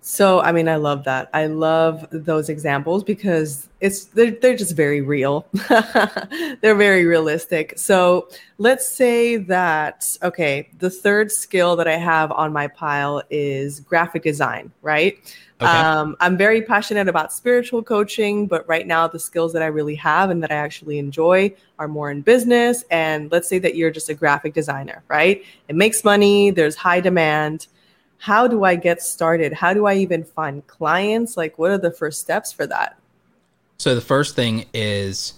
[0.08, 1.32] So, I mean, I love that.
[1.34, 5.48] I love those examples because it's they're, they're just very real.
[6.62, 7.74] they're very realistic.
[7.80, 13.80] So, let's say that okay, the third skill that I have on my pile is
[13.80, 15.18] graphic design, right?
[15.60, 15.72] Okay.
[15.72, 19.96] Um, I'm very passionate about spiritual coaching, but right now the skills that I really
[19.96, 22.84] have and that I actually enjoy are more in business.
[22.92, 25.44] And let's say that you're just a graphic designer, right?
[25.68, 26.52] It makes money.
[26.52, 27.66] There's high demand
[28.18, 29.54] how do I get started?
[29.54, 31.38] How do I even find clients?
[31.38, 32.98] Like, what are the first steps for that?
[33.78, 35.34] So, the first thing is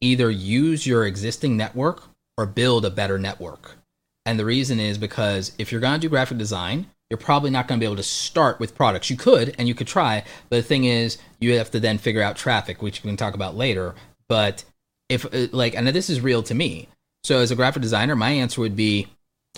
[0.00, 2.04] either use your existing network
[2.36, 3.76] or build a better network.
[4.24, 7.68] And the reason is because if you're going to do graphic design, you're probably not
[7.68, 9.10] going to be able to start with products.
[9.10, 12.22] You could and you could try, but the thing is, you have to then figure
[12.22, 13.94] out traffic, which we can talk about later.
[14.28, 14.64] But
[15.08, 16.88] if, uh, like, and this is real to me.
[17.22, 19.08] So, as a graphic designer, my answer would be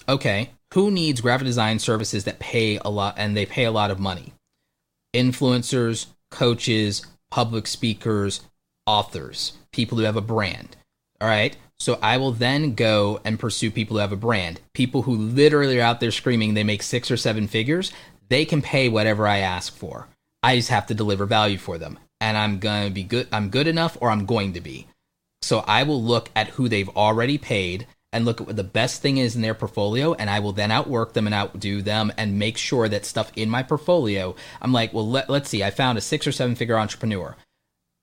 [0.08, 3.90] okay, who needs graphic design services that pay a lot and they pay a lot
[3.90, 4.32] of money?
[5.14, 8.40] Influencers, coaches, public speakers,
[8.86, 10.76] authors, people who have a brand.
[11.20, 11.56] All right.
[11.80, 15.78] So I will then go and pursue people who have a brand, people who literally
[15.78, 17.92] are out there screaming they make six or seven figures.
[18.28, 20.08] They can pay whatever I ask for.
[20.42, 21.98] I just have to deliver value for them.
[22.20, 23.28] And I'm going to be good.
[23.32, 24.88] I'm good enough or I'm going to be.
[25.40, 29.02] So I will look at who they've already paid and look at what the best
[29.02, 32.38] thing is in their portfolio and I will then outwork them and outdo them and
[32.38, 35.98] make sure that stuff in my portfolio I'm like well let, let's see I found
[35.98, 37.36] a 6 or 7 figure entrepreneur.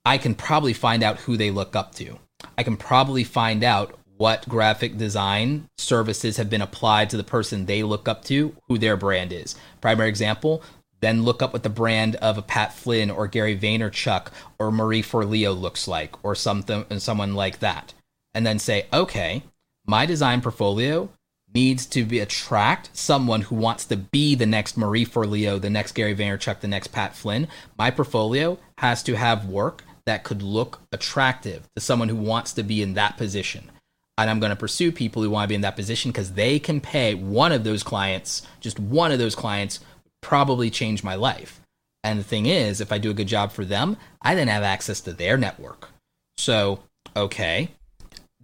[0.06, 2.20] I can probably find out who they look up to.
[2.58, 7.66] I can probably find out what graphic design services have been applied to the person
[7.66, 9.56] they look up to who their brand is.
[9.82, 10.62] Primary example
[11.02, 15.04] then look up what the brand of a Pat Flynn or Gary Vaynerchuk or Marie
[15.04, 17.94] Forleo looks like or something and someone like that.
[18.34, 19.44] And then say okay
[19.86, 21.10] my design portfolio
[21.54, 25.94] needs to be attract someone who wants to be the next Marie Forleo, the next
[25.94, 27.48] Gary Vaynerchuk, the next Pat Flynn.
[27.78, 32.64] My portfolio has to have work that could look attractive to someone who wants to
[32.64, 33.72] be in that position.
[34.18, 36.60] And I'm going to pursue people who want to be in that position because they
[36.60, 39.80] can pay one of those clients, just one of those clients,
[40.22, 41.62] probably change my life.
[42.04, 44.64] And the thing is, if I do a good job for them, I then have
[44.64, 45.90] access to their network.
[46.38, 46.84] So,
[47.16, 47.72] okay,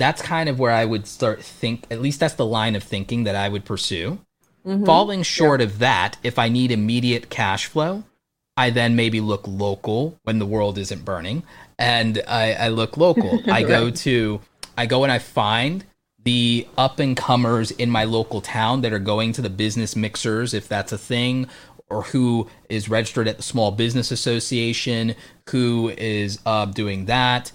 [0.01, 3.25] that's kind of where I would start think at least that's the line of thinking
[3.25, 4.19] that I would pursue.
[4.65, 4.85] Mm-hmm.
[4.85, 5.67] Falling short yeah.
[5.67, 8.03] of that, if I need immediate cash flow,
[8.57, 11.43] I then maybe look local when the world isn't burning,
[11.79, 13.41] and I, I look local.
[13.51, 14.41] I go to,
[14.77, 15.85] I go and I find
[16.23, 20.53] the up and comers in my local town that are going to the business mixers,
[20.53, 21.47] if that's a thing,
[21.89, 25.15] or who is registered at the Small Business Association,
[25.49, 27.51] who is uh, doing that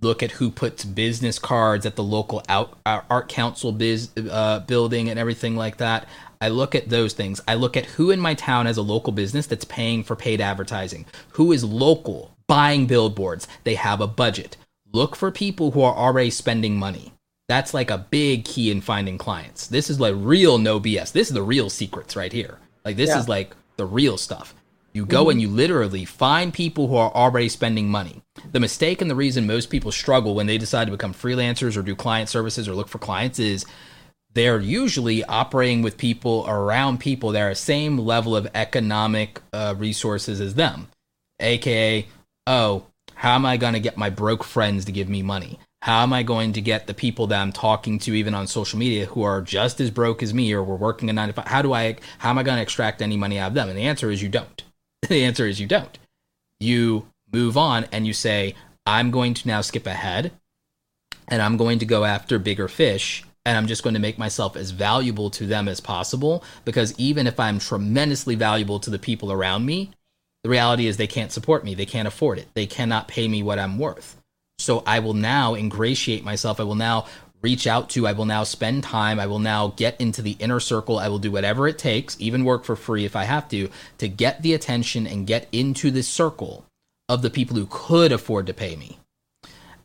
[0.00, 4.60] look at who puts business cards at the local out, uh, art council biz, uh,
[4.60, 6.06] building and everything like that.
[6.40, 7.40] I look at those things.
[7.46, 10.40] I look at who in my town has a local business that's paying for paid
[10.40, 11.04] advertising.
[11.32, 13.46] Who is local buying billboards?
[13.64, 14.56] They have a budget.
[14.90, 17.12] Look for people who are already spending money.
[17.48, 19.66] That's like a big key in finding clients.
[19.66, 21.12] This is like real no BS.
[21.12, 22.58] This is the real secrets right here.
[22.84, 23.18] Like this yeah.
[23.18, 24.54] is like the real stuff.
[24.92, 25.30] You go mm-hmm.
[25.30, 28.22] and you literally find people who are already spending money.
[28.50, 31.82] The mistake and the reason most people struggle when they decide to become freelancers or
[31.82, 33.64] do client services or look for clients is
[34.34, 40.40] they're usually operating with people around people that are same level of economic uh, resources
[40.40, 40.88] as them.
[41.40, 42.06] AKA,
[42.46, 45.58] oh, how am I going to get my broke friends to give me money?
[45.82, 48.78] How am I going to get the people that I'm talking to, even on social
[48.78, 51.46] media, who are just as broke as me or we're working a nine to five?
[51.46, 53.68] How do I, how am I going to extract any money out of them?
[53.68, 54.62] And the answer is you don't.
[55.08, 55.98] the answer is you don't.
[56.58, 58.54] You move on and you say,
[58.86, 60.32] I'm going to now skip ahead
[61.28, 64.56] and I'm going to go after bigger fish and I'm just going to make myself
[64.56, 69.32] as valuable to them as possible because even if I'm tremendously valuable to the people
[69.32, 69.90] around me,
[70.42, 71.74] the reality is they can't support me.
[71.74, 72.48] They can't afford it.
[72.54, 74.16] They cannot pay me what I'm worth.
[74.58, 76.60] So I will now ingratiate myself.
[76.60, 77.06] I will now
[77.42, 78.06] reach out to.
[78.06, 79.18] I will now spend time.
[79.18, 80.98] I will now get into the inner circle.
[80.98, 84.08] I will do whatever it takes, even work for free if I have to, to
[84.08, 86.66] get the attention and get into the circle
[87.08, 88.98] of the people who could afford to pay me.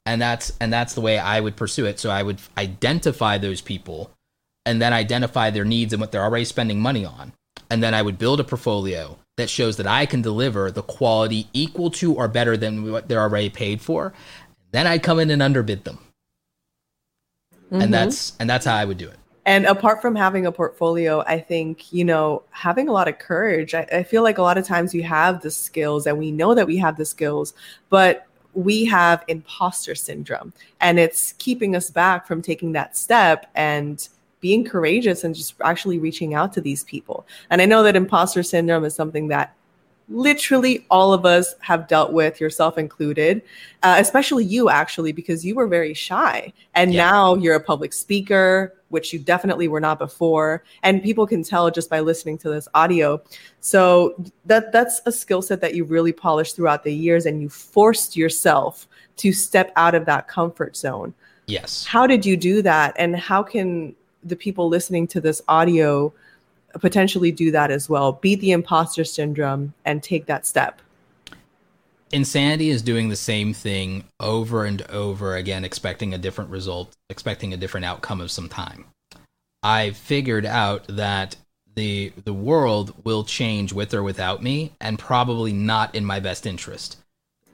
[0.06, 2.00] And that's and that's the way I would pursue it.
[2.00, 4.12] So I would identify those people
[4.66, 7.34] and then identify their needs and what they're already spending money on.
[7.72, 11.48] And then I would build a portfolio that shows that I can deliver the quality
[11.54, 14.14] equal to or better than what they're already paid for.
[14.72, 16.00] Then I'd come in and underbid them.
[17.72, 17.82] Mm-hmm.
[17.82, 19.18] And that's and that's how I would do it.
[19.48, 23.76] And apart from having a portfolio, I think, you know, having a lot of courage.
[23.76, 26.56] I, I feel like a lot of times we have the skills and we know
[26.56, 27.54] that we have the skills,
[27.90, 28.26] but
[28.56, 34.08] we have imposter syndrome and it's keeping us back from taking that step and
[34.40, 37.28] being courageous and just actually reaching out to these people.
[37.50, 39.54] And I know that imposter syndrome is something that
[40.10, 43.42] literally all of us have dealt with, yourself included,
[43.84, 46.54] uh, especially you, actually, because you were very shy.
[46.74, 47.10] And yeah.
[47.10, 50.64] now you're a public speaker, which you definitely were not before.
[50.84, 53.22] And people can tell just by listening to this audio.
[53.62, 54.16] So
[54.46, 58.16] that that's a skill set that you really polished throughout the years and you forced
[58.16, 58.88] yourself
[59.18, 61.14] to step out of that comfort zone.
[61.48, 61.86] Yes.
[61.86, 62.96] How did you do that?
[62.98, 66.14] And how can the people listening to this audio
[66.80, 70.82] potentially do that as well beat the imposter syndrome and take that step.
[72.12, 77.54] Insanity is doing the same thing over and over again expecting a different result expecting
[77.54, 78.86] a different outcome of some time.
[79.64, 81.36] I figured out that
[81.76, 86.46] the the world will change with or without me and probably not in my best
[86.46, 86.98] interest.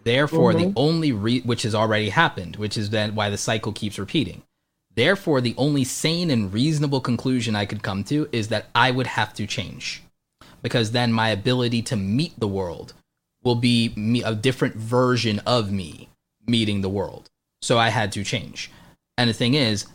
[0.03, 0.73] Therefore mm-hmm.
[0.73, 4.43] the only re- which has already happened which is then why the cycle keeps repeating
[4.95, 9.07] Therefore, the only sane and reasonable conclusion I could come to is that I would
[9.07, 10.03] have to change.
[10.61, 12.93] Because then my ability to meet the world
[13.43, 16.09] will be me, a different version of me
[16.45, 17.29] meeting the world.
[17.61, 18.71] So I had to change.
[19.17, 19.85] And the thing is,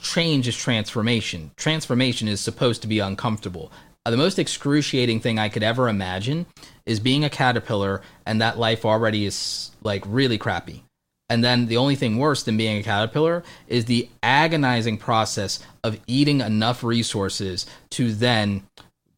[0.00, 1.50] change is transformation.
[1.56, 3.72] Transformation is supposed to be uncomfortable.
[4.06, 6.46] Uh, the most excruciating thing I could ever imagine
[6.84, 10.84] is being a caterpillar and that life already is like really crappy.
[11.34, 15.98] And then the only thing worse than being a caterpillar is the agonizing process of
[16.06, 18.62] eating enough resources to then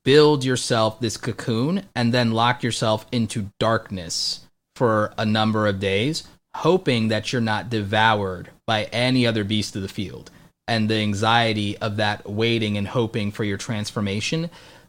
[0.02, 6.24] build yourself this cocoon and then lock yourself into darkness for a number of days,
[6.54, 10.30] hoping that you're not devoured by any other beast of the field.
[10.66, 14.48] And the anxiety of that waiting and hoping for your transformation,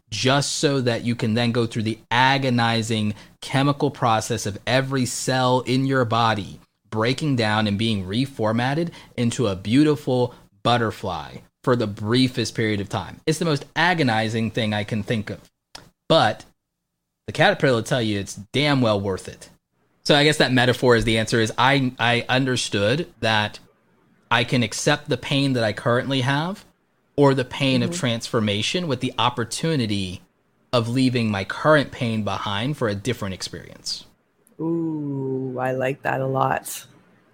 [0.10, 5.60] just so that you can then go through the agonizing chemical process of every cell
[5.60, 12.56] in your body breaking down and being reformatted into a beautiful butterfly for the briefest
[12.56, 13.20] period of time.
[13.26, 15.42] It's the most agonizing thing I can think of.
[16.10, 16.46] But
[17.26, 19.50] the caterpillar will tell you it's damn well worth it.
[20.06, 23.60] So I guess that metaphor is the answer is I I understood that
[24.32, 26.64] I can accept the pain that I currently have
[27.18, 27.92] or the pain mm-hmm.
[27.92, 30.22] of transformation with the opportunity
[30.72, 34.06] of leaving my current pain behind for a different experience.
[34.60, 36.86] Ooh, I like that a lot.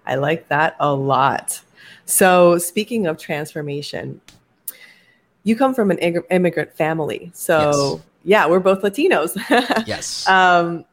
[0.06, 1.60] I like that a lot.
[2.04, 4.20] So, speaking of transformation,
[5.42, 7.30] you come from an immigrant family.
[7.34, 8.02] So, yes.
[8.24, 9.36] yeah, we're both Latinos.
[9.86, 10.28] yes.
[10.28, 10.84] Um,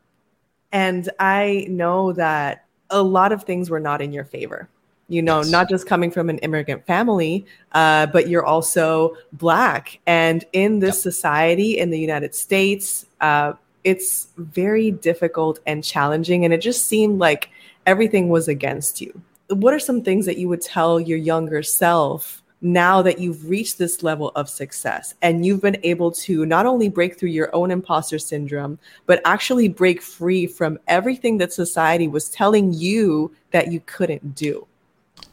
[0.72, 4.70] and I know that a lot of things were not in your favor.
[5.10, 5.50] You know, yes.
[5.50, 10.00] not just coming from an immigrant family, uh, but you're also Black.
[10.08, 11.14] And in this yep.
[11.14, 16.46] society in the United States, uh, it's very difficult and challenging.
[16.46, 17.50] And it just seemed like
[17.86, 19.22] everything was against you.
[19.50, 23.78] What are some things that you would tell your younger self now that you've reached
[23.78, 27.72] this level of success and you've been able to not only break through your own
[27.72, 33.82] imposter syndrome, but actually break free from everything that society was telling you that you
[33.88, 34.66] couldn't do?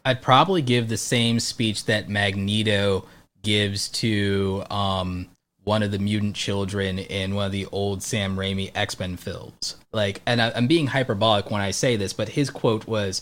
[0.04, 3.04] I'd probably give the same speech that Magneto
[3.42, 5.28] gives to um,
[5.68, 9.76] one of the mutant children in one of the old Sam Raimi X Men films.
[9.92, 13.20] Like, and I, am being hyperbolic when I say this, but his quote was,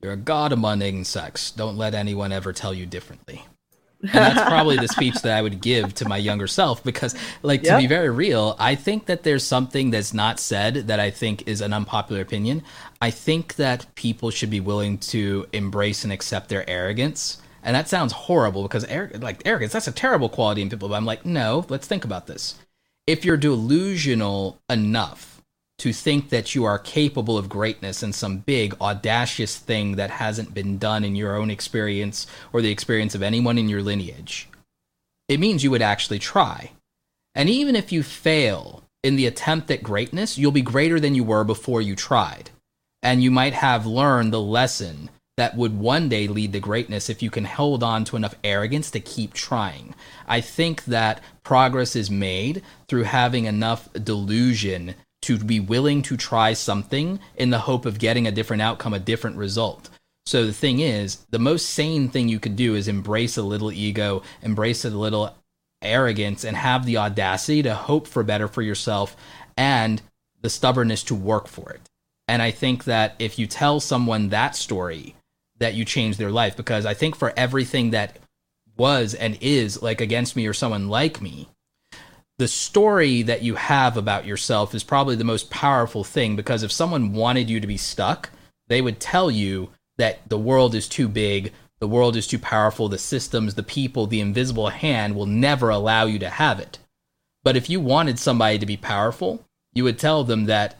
[0.00, 1.50] "You're a god among insects.
[1.50, 3.44] Don't let anyone ever tell you differently."
[4.02, 7.64] And that's probably the speech that I would give to my younger self because, like,
[7.64, 7.76] yep.
[7.76, 11.48] to be very real, I think that there's something that's not said that I think
[11.48, 12.62] is an unpopular opinion.
[13.02, 17.88] I think that people should be willing to embrace and accept their arrogance and that
[17.88, 18.86] sounds horrible because
[19.20, 20.90] like arrogance, that's a terrible quality in people.
[20.90, 22.56] But I'm like, no, let's think about this.
[23.06, 25.42] If you're delusional enough
[25.78, 30.54] to think that you are capable of greatness and some big, audacious thing that hasn't
[30.54, 34.48] been done in your own experience or the experience of anyone in your lineage,
[35.28, 36.70] it means you would actually try.
[37.34, 41.24] And even if you fail in the attempt at greatness, you'll be greater than you
[41.24, 42.50] were before you tried.
[43.02, 47.22] And you might have learned the lesson that would one day lead to greatness if
[47.22, 49.94] you can hold on to enough arrogance to keep trying.
[50.26, 56.52] I think that progress is made through having enough delusion to be willing to try
[56.52, 59.88] something in the hope of getting a different outcome, a different result.
[60.26, 63.72] So the thing is, the most sane thing you could do is embrace a little
[63.72, 65.34] ego, embrace a little
[65.82, 69.16] arrogance, and have the audacity to hope for better for yourself
[69.56, 70.00] and
[70.40, 71.80] the stubbornness to work for it.
[72.28, 75.14] And I think that if you tell someone that story,
[75.64, 78.18] that you change their life, because I think for everything that
[78.76, 81.48] was and is like against me or someone like me,
[82.36, 86.70] the story that you have about yourself is probably the most powerful thing because if
[86.70, 88.28] someone wanted you to be stuck,
[88.68, 92.88] they would tell you that the world is too big, the world is too powerful,
[92.90, 96.78] the systems, the people, the invisible hand will never allow you to have it.
[97.42, 100.76] But if you wanted somebody to be powerful, you would tell them that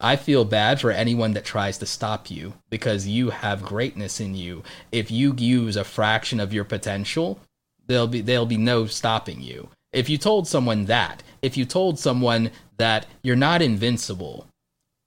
[0.00, 4.34] I feel bad for anyone that tries to stop you because you have greatness in
[4.34, 4.62] you.
[4.92, 7.40] If you use a fraction of your potential,
[7.86, 9.70] there'll be there'll be no stopping you.
[9.92, 14.46] If you told someone that, if you told someone that you're not invincible,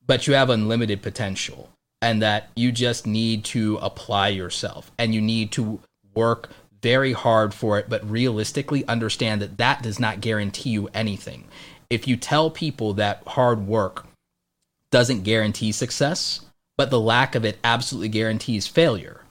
[0.05, 1.69] but you have unlimited potential
[2.01, 5.79] and that you just need to apply yourself and you need to
[6.15, 6.49] work
[6.81, 11.47] very hard for it, but realistically understand that that does not guarantee you anything.
[11.89, 14.07] If you tell people that hard work
[14.91, 16.41] doesn't guarantee success,
[16.77, 19.25] but the lack of it absolutely guarantees failure,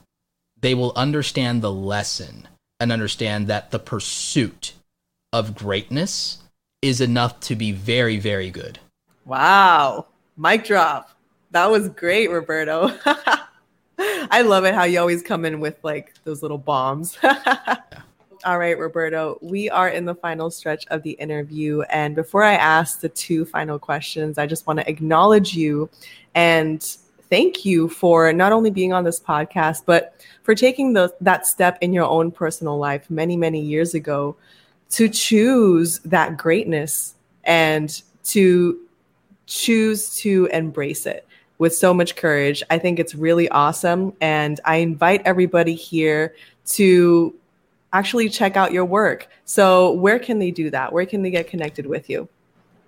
[0.59, 2.47] they will understand the lesson
[2.79, 4.73] and understand that the pursuit
[5.33, 6.39] of greatness
[6.81, 8.79] is enough to be very, very good.
[9.25, 10.07] Wow.
[10.37, 11.09] Mic drop.
[11.51, 12.91] That was great, Roberto.
[13.99, 17.17] I love it how you always come in with like those little bombs.
[17.23, 17.75] yeah.
[18.45, 21.81] All right, Roberto, we are in the final stretch of the interview.
[21.89, 25.89] And before I ask the two final questions, I just want to acknowledge you
[26.35, 26.81] and
[27.29, 31.77] thank you for not only being on this podcast, but for taking the, that step
[31.81, 34.37] in your own personal life many, many years ago
[34.91, 38.79] to choose that greatness and to
[39.47, 41.27] choose to embrace it
[41.57, 42.63] with so much courage.
[42.69, 44.13] I think it's really awesome.
[44.21, 46.35] And I invite everybody here
[46.67, 47.35] to
[47.93, 49.27] actually check out your work.
[49.45, 50.93] So, where can they do that?
[50.93, 52.29] Where can they get connected with you?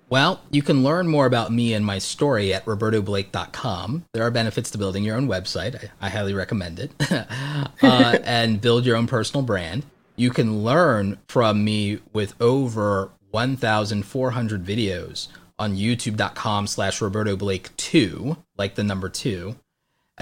[0.09, 4.05] Well, you can learn more about me and my story at robertoblake.com.
[4.11, 5.89] There are benefits to building your own website.
[6.01, 6.91] I, I highly recommend it.
[7.11, 9.85] uh, and build your own personal brand.
[10.17, 18.35] You can learn from me with over 1,400 videos on youtube.com slash roberto blake 2
[18.57, 19.55] like the number 2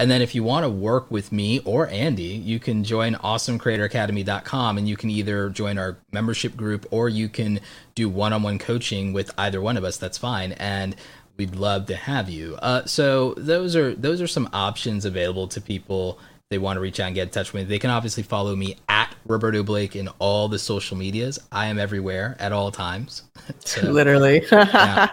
[0.00, 4.78] and then if you want to work with me or Andy, you can join awesomecreatoracademy.com
[4.78, 7.60] and you can either join our membership group or you can
[7.94, 9.98] do one-on-one coaching with either one of us.
[9.98, 10.52] That's fine.
[10.52, 10.96] And
[11.36, 12.56] we'd love to have you.
[12.62, 16.98] Uh, so those are those are some options available to people they want to reach
[16.98, 17.68] out and get in touch with me.
[17.68, 21.38] They can obviously follow me at Roberto Blake in all the social medias.
[21.52, 23.24] I am everywhere at all times.
[23.66, 24.46] so, Literally.
[24.52, 25.10] yeah.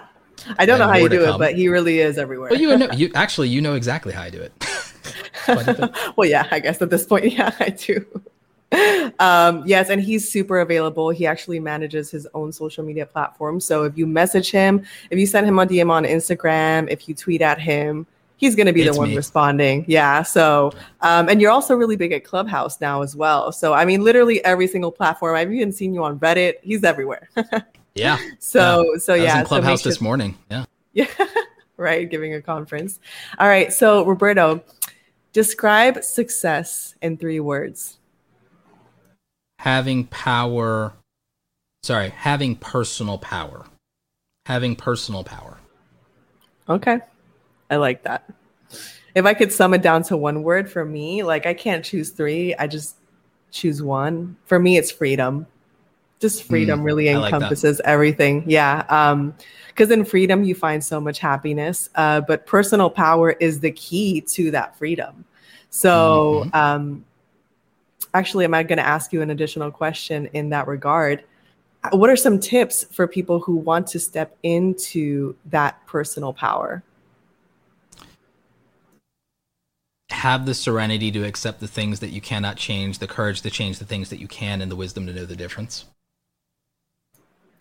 [0.58, 2.50] I don't know how you do it, but he really is everywhere.
[2.52, 4.54] Well, you know, you actually you know exactly how I do it.
[6.16, 8.06] well, yeah, I guess at this point, yeah, I do.
[9.20, 11.10] Um, yes, and he's super available.
[11.10, 13.60] He actually manages his own social media platform.
[13.60, 17.16] So if you message him, if you send him a DM on Instagram, if you
[17.16, 18.06] tweet at him,
[18.38, 19.16] he's going to be it's the one me.
[19.16, 19.84] responding.
[19.88, 20.24] Yeah.
[20.24, 20.72] So,
[21.02, 23.52] um, and you're also really big at Clubhouse now as well.
[23.52, 25.36] So, I mean, literally every single platform.
[25.36, 26.56] I've even seen you on Reddit.
[26.62, 27.30] He's everywhere.
[27.96, 28.18] yeah.
[28.40, 29.00] So, yeah.
[29.00, 29.44] so yeah.
[29.44, 30.38] Clubhouse so this morning.
[30.50, 30.66] Yeah.
[30.94, 31.08] Yeah.
[31.78, 32.10] right.
[32.10, 33.00] Giving a conference.
[33.40, 33.74] All right.
[33.74, 34.64] So, Roberto,
[35.38, 38.00] describe success in three words.
[39.60, 40.94] Having power.
[41.84, 43.68] Sorry, having personal power.
[44.48, 45.60] Having personal power.
[46.68, 47.02] Okay.
[47.70, 48.28] I like that.
[49.14, 52.10] If I could sum it down to one word for me, like I can't choose
[52.10, 52.96] three, I just
[53.52, 54.38] choose one.
[54.46, 55.46] For me, it's freedom.
[56.20, 58.44] Just freedom mm, really encompasses like everything.
[58.48, 58.86] Yeah.
[58.90, 59.36] Um,
[59.68, 61.92] because in freedom you find so much happiness.
[61.94, 65.24] Uh, but personal power is the key to that freedom.
[65.70, 66.56] So mm-hmm.
[66.56, 67.06] um
[68.14, 71.24] actually, am I gonna ask you an additional question in that regard?
[71.92, 76.84] What are some tips for people who want to step into that personal power?
[80.18, 83.78] have the serenity to accept the things that you cannot change, the courage to change
[83.78, 85.86] the things that you can, and the wisdom to know the difference.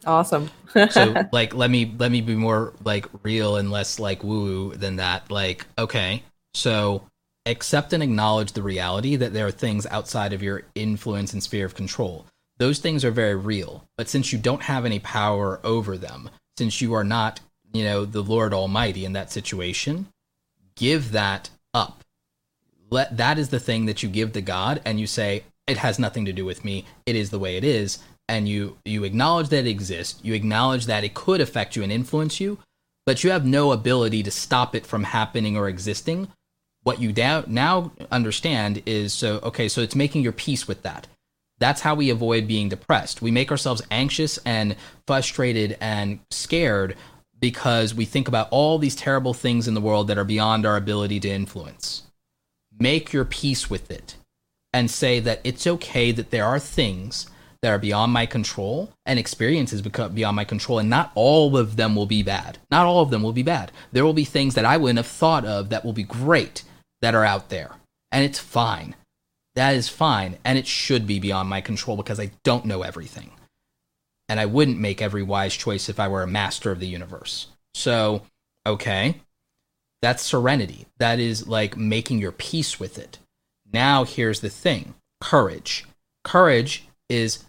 [0.07, 0.51] Awesome.
[0.91, 4.75] so like let me let me be more like real and less like woo woo
[4.75, 5.31] than that.
[5.31, 6.23] Like, okay,
[6.55, 7.03] so
[7.47, 11.67] accept and acknowledge the reality that there are things outside of your influence and sphere
[11.67, 12.27] of control.
[12.59, 13.85] Those things are very real.
[13.97, 17.41] But since you don't have any power over them, since you are not,
[17.73, 20.09] you know, the Lord Almighty in that situation,
[20.75, 22.03] give that up
[22.91, 25.99] let that is the thing that you give to God and you say it has
[25.99, 26.85] nothing to do with me.
[27.05, 30.21] It is the way it is and you you acknowledge that it exists.
[30.23, 32.59] You acknowledge that it could affect you and influence you,
[33.05, 36.29] but you have no ability to stop it from happening or existing.
[36.87, 41.09] What you now now understand is so okay so it's making your peace with that.
[41.59, 43.21] That's how we avoid being depressed.
[43.21, 46.95] We make ourselves anxious and frustrated and scared
[47.41, 50.77] because we think about all these terrible things in the world that are beyond our
[50.77, 52.03] ability to influence.
[52.79, 54.15] Make your peace with it
[54.73, 57.29] and say that it's okay that there are things
[57.63, 61.97] that are beyond my control and experiences beyond my control and not all of them
[61.97, 62.59] will be bad.
[62.71, 63.73] Not all of them will be bad.
[63.91, 66.63] There will be things that i wouldn't have thought of that will be great
[67.07, 67.71] that are out there.
[68.11, 68.97] And it's fine.
[69.55, 70.39] That is fine.
[70.45, 73.31] And it should be beyond my control because I don't know everything.
[74.29, 77.47] And I wouldn't make every wise choice if I were a master of the universe.
[77.75, 78.23] So,
[78.67, 79.21] okay.
[80.03, 80.87] That's serenity.
[80.99, 83.21] That is like making your peace with it.
[83.73, 85.85] Now, here's the thing courage.
[86.25, 87.45] Courage is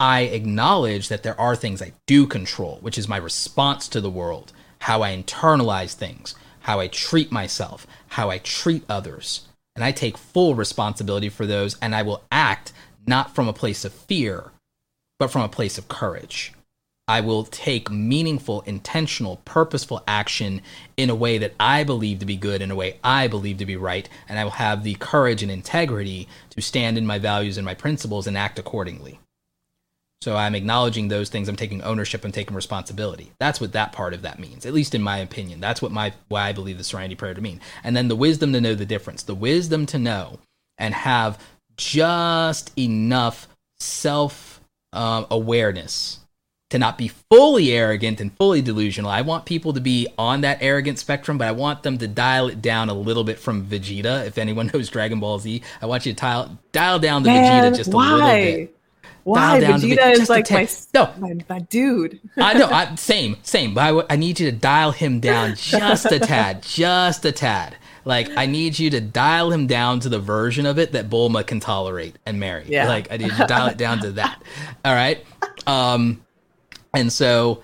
[0.00, 4.10] I acknowledge that there are things I do control, which is my response to the
[4.10, 6.34] world, how I internalize things,
[6.64, 9.46] how I treat myself, how I treat others.
[9.76, 12.72] And I take full responsibility for those, and I will act
[13.06, 14.50] not from a place of fear,
[15.18, 16.52] but from a place of courage.
[17.06, 20.62] I will take meaningful, intentional, purposeful action
[20.96, 23.66] in a way that I believe to be good, in a way I believe to
[23.66, 27.58] be right, and I will have the courage and integrity to stand in my values
[27.58, 29.20] and my principles and act accordingly.
[30.22, 31.48] So I'm acknowledging those things.
[31.48, 33.32] I'm taking ownership I'm taking responsibility.
[33.38, 35.60] That's what that part of that means, at least in my opinion.
[35.60, 37.60] That's what my why I believe the Serenity Prayer to mean.
[37.82, 40.38] And then the wisdom to know the difference, the wisdom to know
[40.78, 41.38] and have
[41.76, 43.48] just enough
[43.78, 44.60] self
[44.92, 46.20] um, awareness
[46.70, 49.10] to not be fully arrogant and fully delusional.
[49.10, 52.48] I want people to be on that arrogant spectrum, but I want them to dial
[52.48, 54.26] it down a little bit from Vegeta.
[54.26, 57.72] If anyone knows Dragon Ball Z, I want you to dial, dial down the Man,
[57.72, 58.14] Vegeta just a why?
[58.14, 58.73] little bit.
[59.24, 61.12] Why Vegeta is like my, no.
[61.18, 62.20] my, my dude.
[62.36, 62.68] I know.
[62.68, 63.72] I, same, same.
[63.72, 67.76] But I, need you to dial him down just a tad, just a tad.
[68.04, 71.46] Like I need you to dial him down to the version of it that Bulma
[71.46, 72.66] can tolerate and marry.
[72.68, 72.86] Yeah.
[72.86, 74.42] Like I need you to dial it down to that.
[74.84, 75.24] All right.
[75.66, 76.22] Um,
[76.94, 77.62] and so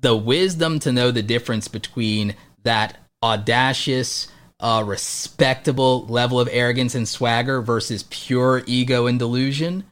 [0.00, 4.28] the wisdom to know the difference between that audacious,
[4.58, 9.84] uh, respectable level of arrogance and swagger versus pure ego and delusion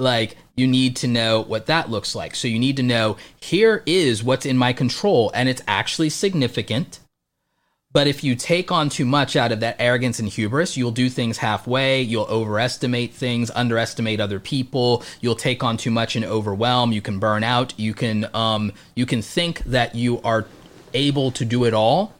[0.00, 2.34] like you need to know what that looks like.
[2.34, 7.00] So you need to know here is what's in my control and it's actually significant.
[7.92, 11.10] But if you take on too much out of that arrogance and hubris, you'll do
[11.10, 16.92] things halfway, you'll overestimate things, underestimate other people, you'll take on too much and overwhelm,
[16.92, 20.46] you can burn out, you can um you can think that you are
[20.94, 22.14] able to do it all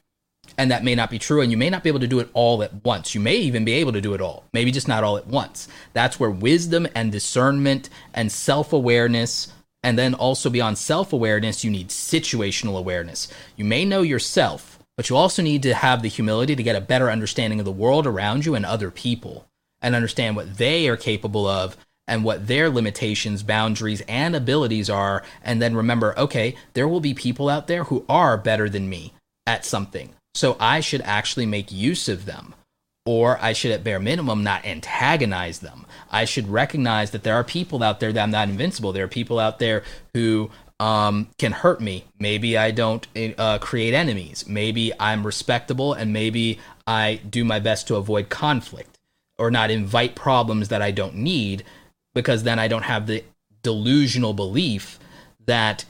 [0.61, 2.28] and that may not be true and you may not be able to do it
[2.34, 5.02] all at once you may even be able to do it all maybe just not
[5.02, 11.64] all at once that's where wisdom and discernment and self-awareness and then also beyond self-awareness
[11.64, 16.08] you need situational awareness you may know yourself but you also need to have the
[16.08, 19.46] humility to get a better understanding of the world around you and other people
[19.80, 21.74] and understand what they are capable of
[22.06, 25.22] and what their limitations, boundaries, and abilities are.
[25.42, 29.14] And then remember, okay, there will be people out there who are better than me
[29.46, 30.12] at something.
[30.35, 32.55] So I should actually make use of them.
[33.07, 35.87] Or I should, at bare minimum, not antagonize them.
[36.11, 38.93] I should recognize that there are people out there that I'm not invincible.
[38.93, 39.83] There are people out there
[40.14, 42.05] who um, can hurt me.
[42.18, 43.07] Maybe I don't
[43.39, 44.47] uh, create enemies.
[44.47, 48.99] Maybe I'm respectable and maybe I do my best to avoid conflict
[49.39, 51.64] or not invite problems that I don't need
[52.14, 53.24] because then I don't have the
[53.62, 54.99] delusional belief
[55.47, 55.85] that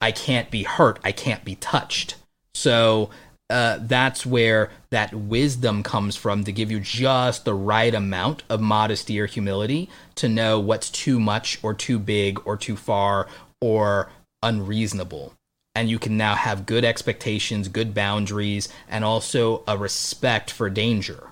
[0.00, 2.16] I can't be hurt, I can't be touched.
[2.54, 3.10] So
[3.50, 8.60] uh, that's where that wisdom comes from to give you just the right amount of
[8.60, 13.26] modesty or humility to know what's too much or too big or too far
[13.60, 14.10] or
[14.42, 15.32] unreasonable.
[15.74, 21.28] And you can now have good expectations, good boundaries, and also a respect for danger.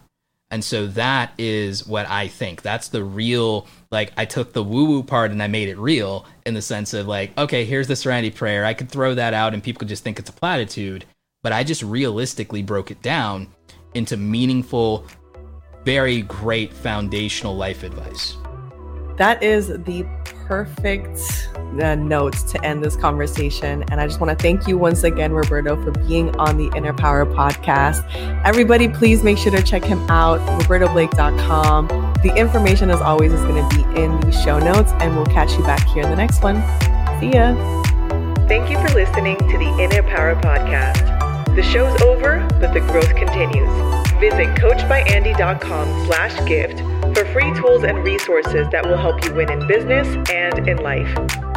[0.50, 2.62] And so that is what I think.
[2.62, 6.24] That's the real, like, I took the woo woo part and I made it real
[6.46, 8.64] in the sense of, like, okay, here's the serenity prayer.
[8.64, 11.04] I could throw that out and people could just think it's a platitude
[11.46, 13.46] but I just realistically broke it down
[13.94, 15.06] into meaningful,
[15.84, 18.36] very great foundational life advice.
[19.16, 20.04] That is the
[20.48, 21.20] perfect
[21.80, 23.84] uh, notes to end this conversation.
[23.92, 26.92] And I just want to thank you once again, Roberto, for being on the Inner
[26.92, 28.04] Power podcast.
[28.44, 31.86] Everybody, please make sure to check him out, robertoblake.com.
[32.24, 35.52] The information, as always, is going to be in the show notes, and we'll catch
[35.52, 36.56] you back here in the next one.
[37.20, 37.54] See ya.
[38.48, 41.15] Thank you for listening to the Inner Power podcast.
[41.56, 43.70] The show's over, but the growth continues.
[44.20, 46.80] Visit coachbyandy.com slash gift
[47.16, 51.08] for free tools and resources that will help you win in business and in life.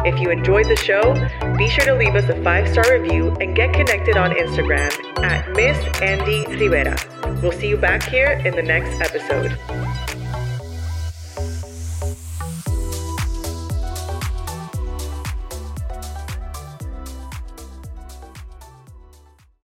[0.02, 1.12] If you enjoyed the show,
[1.58, 4.90] be sure to leave us a five-star review and get connected on Instagram
[5.22, 6.96] at Miss Andy Rivera.
[7.42, 9.58] We'll see you back here in the next episode.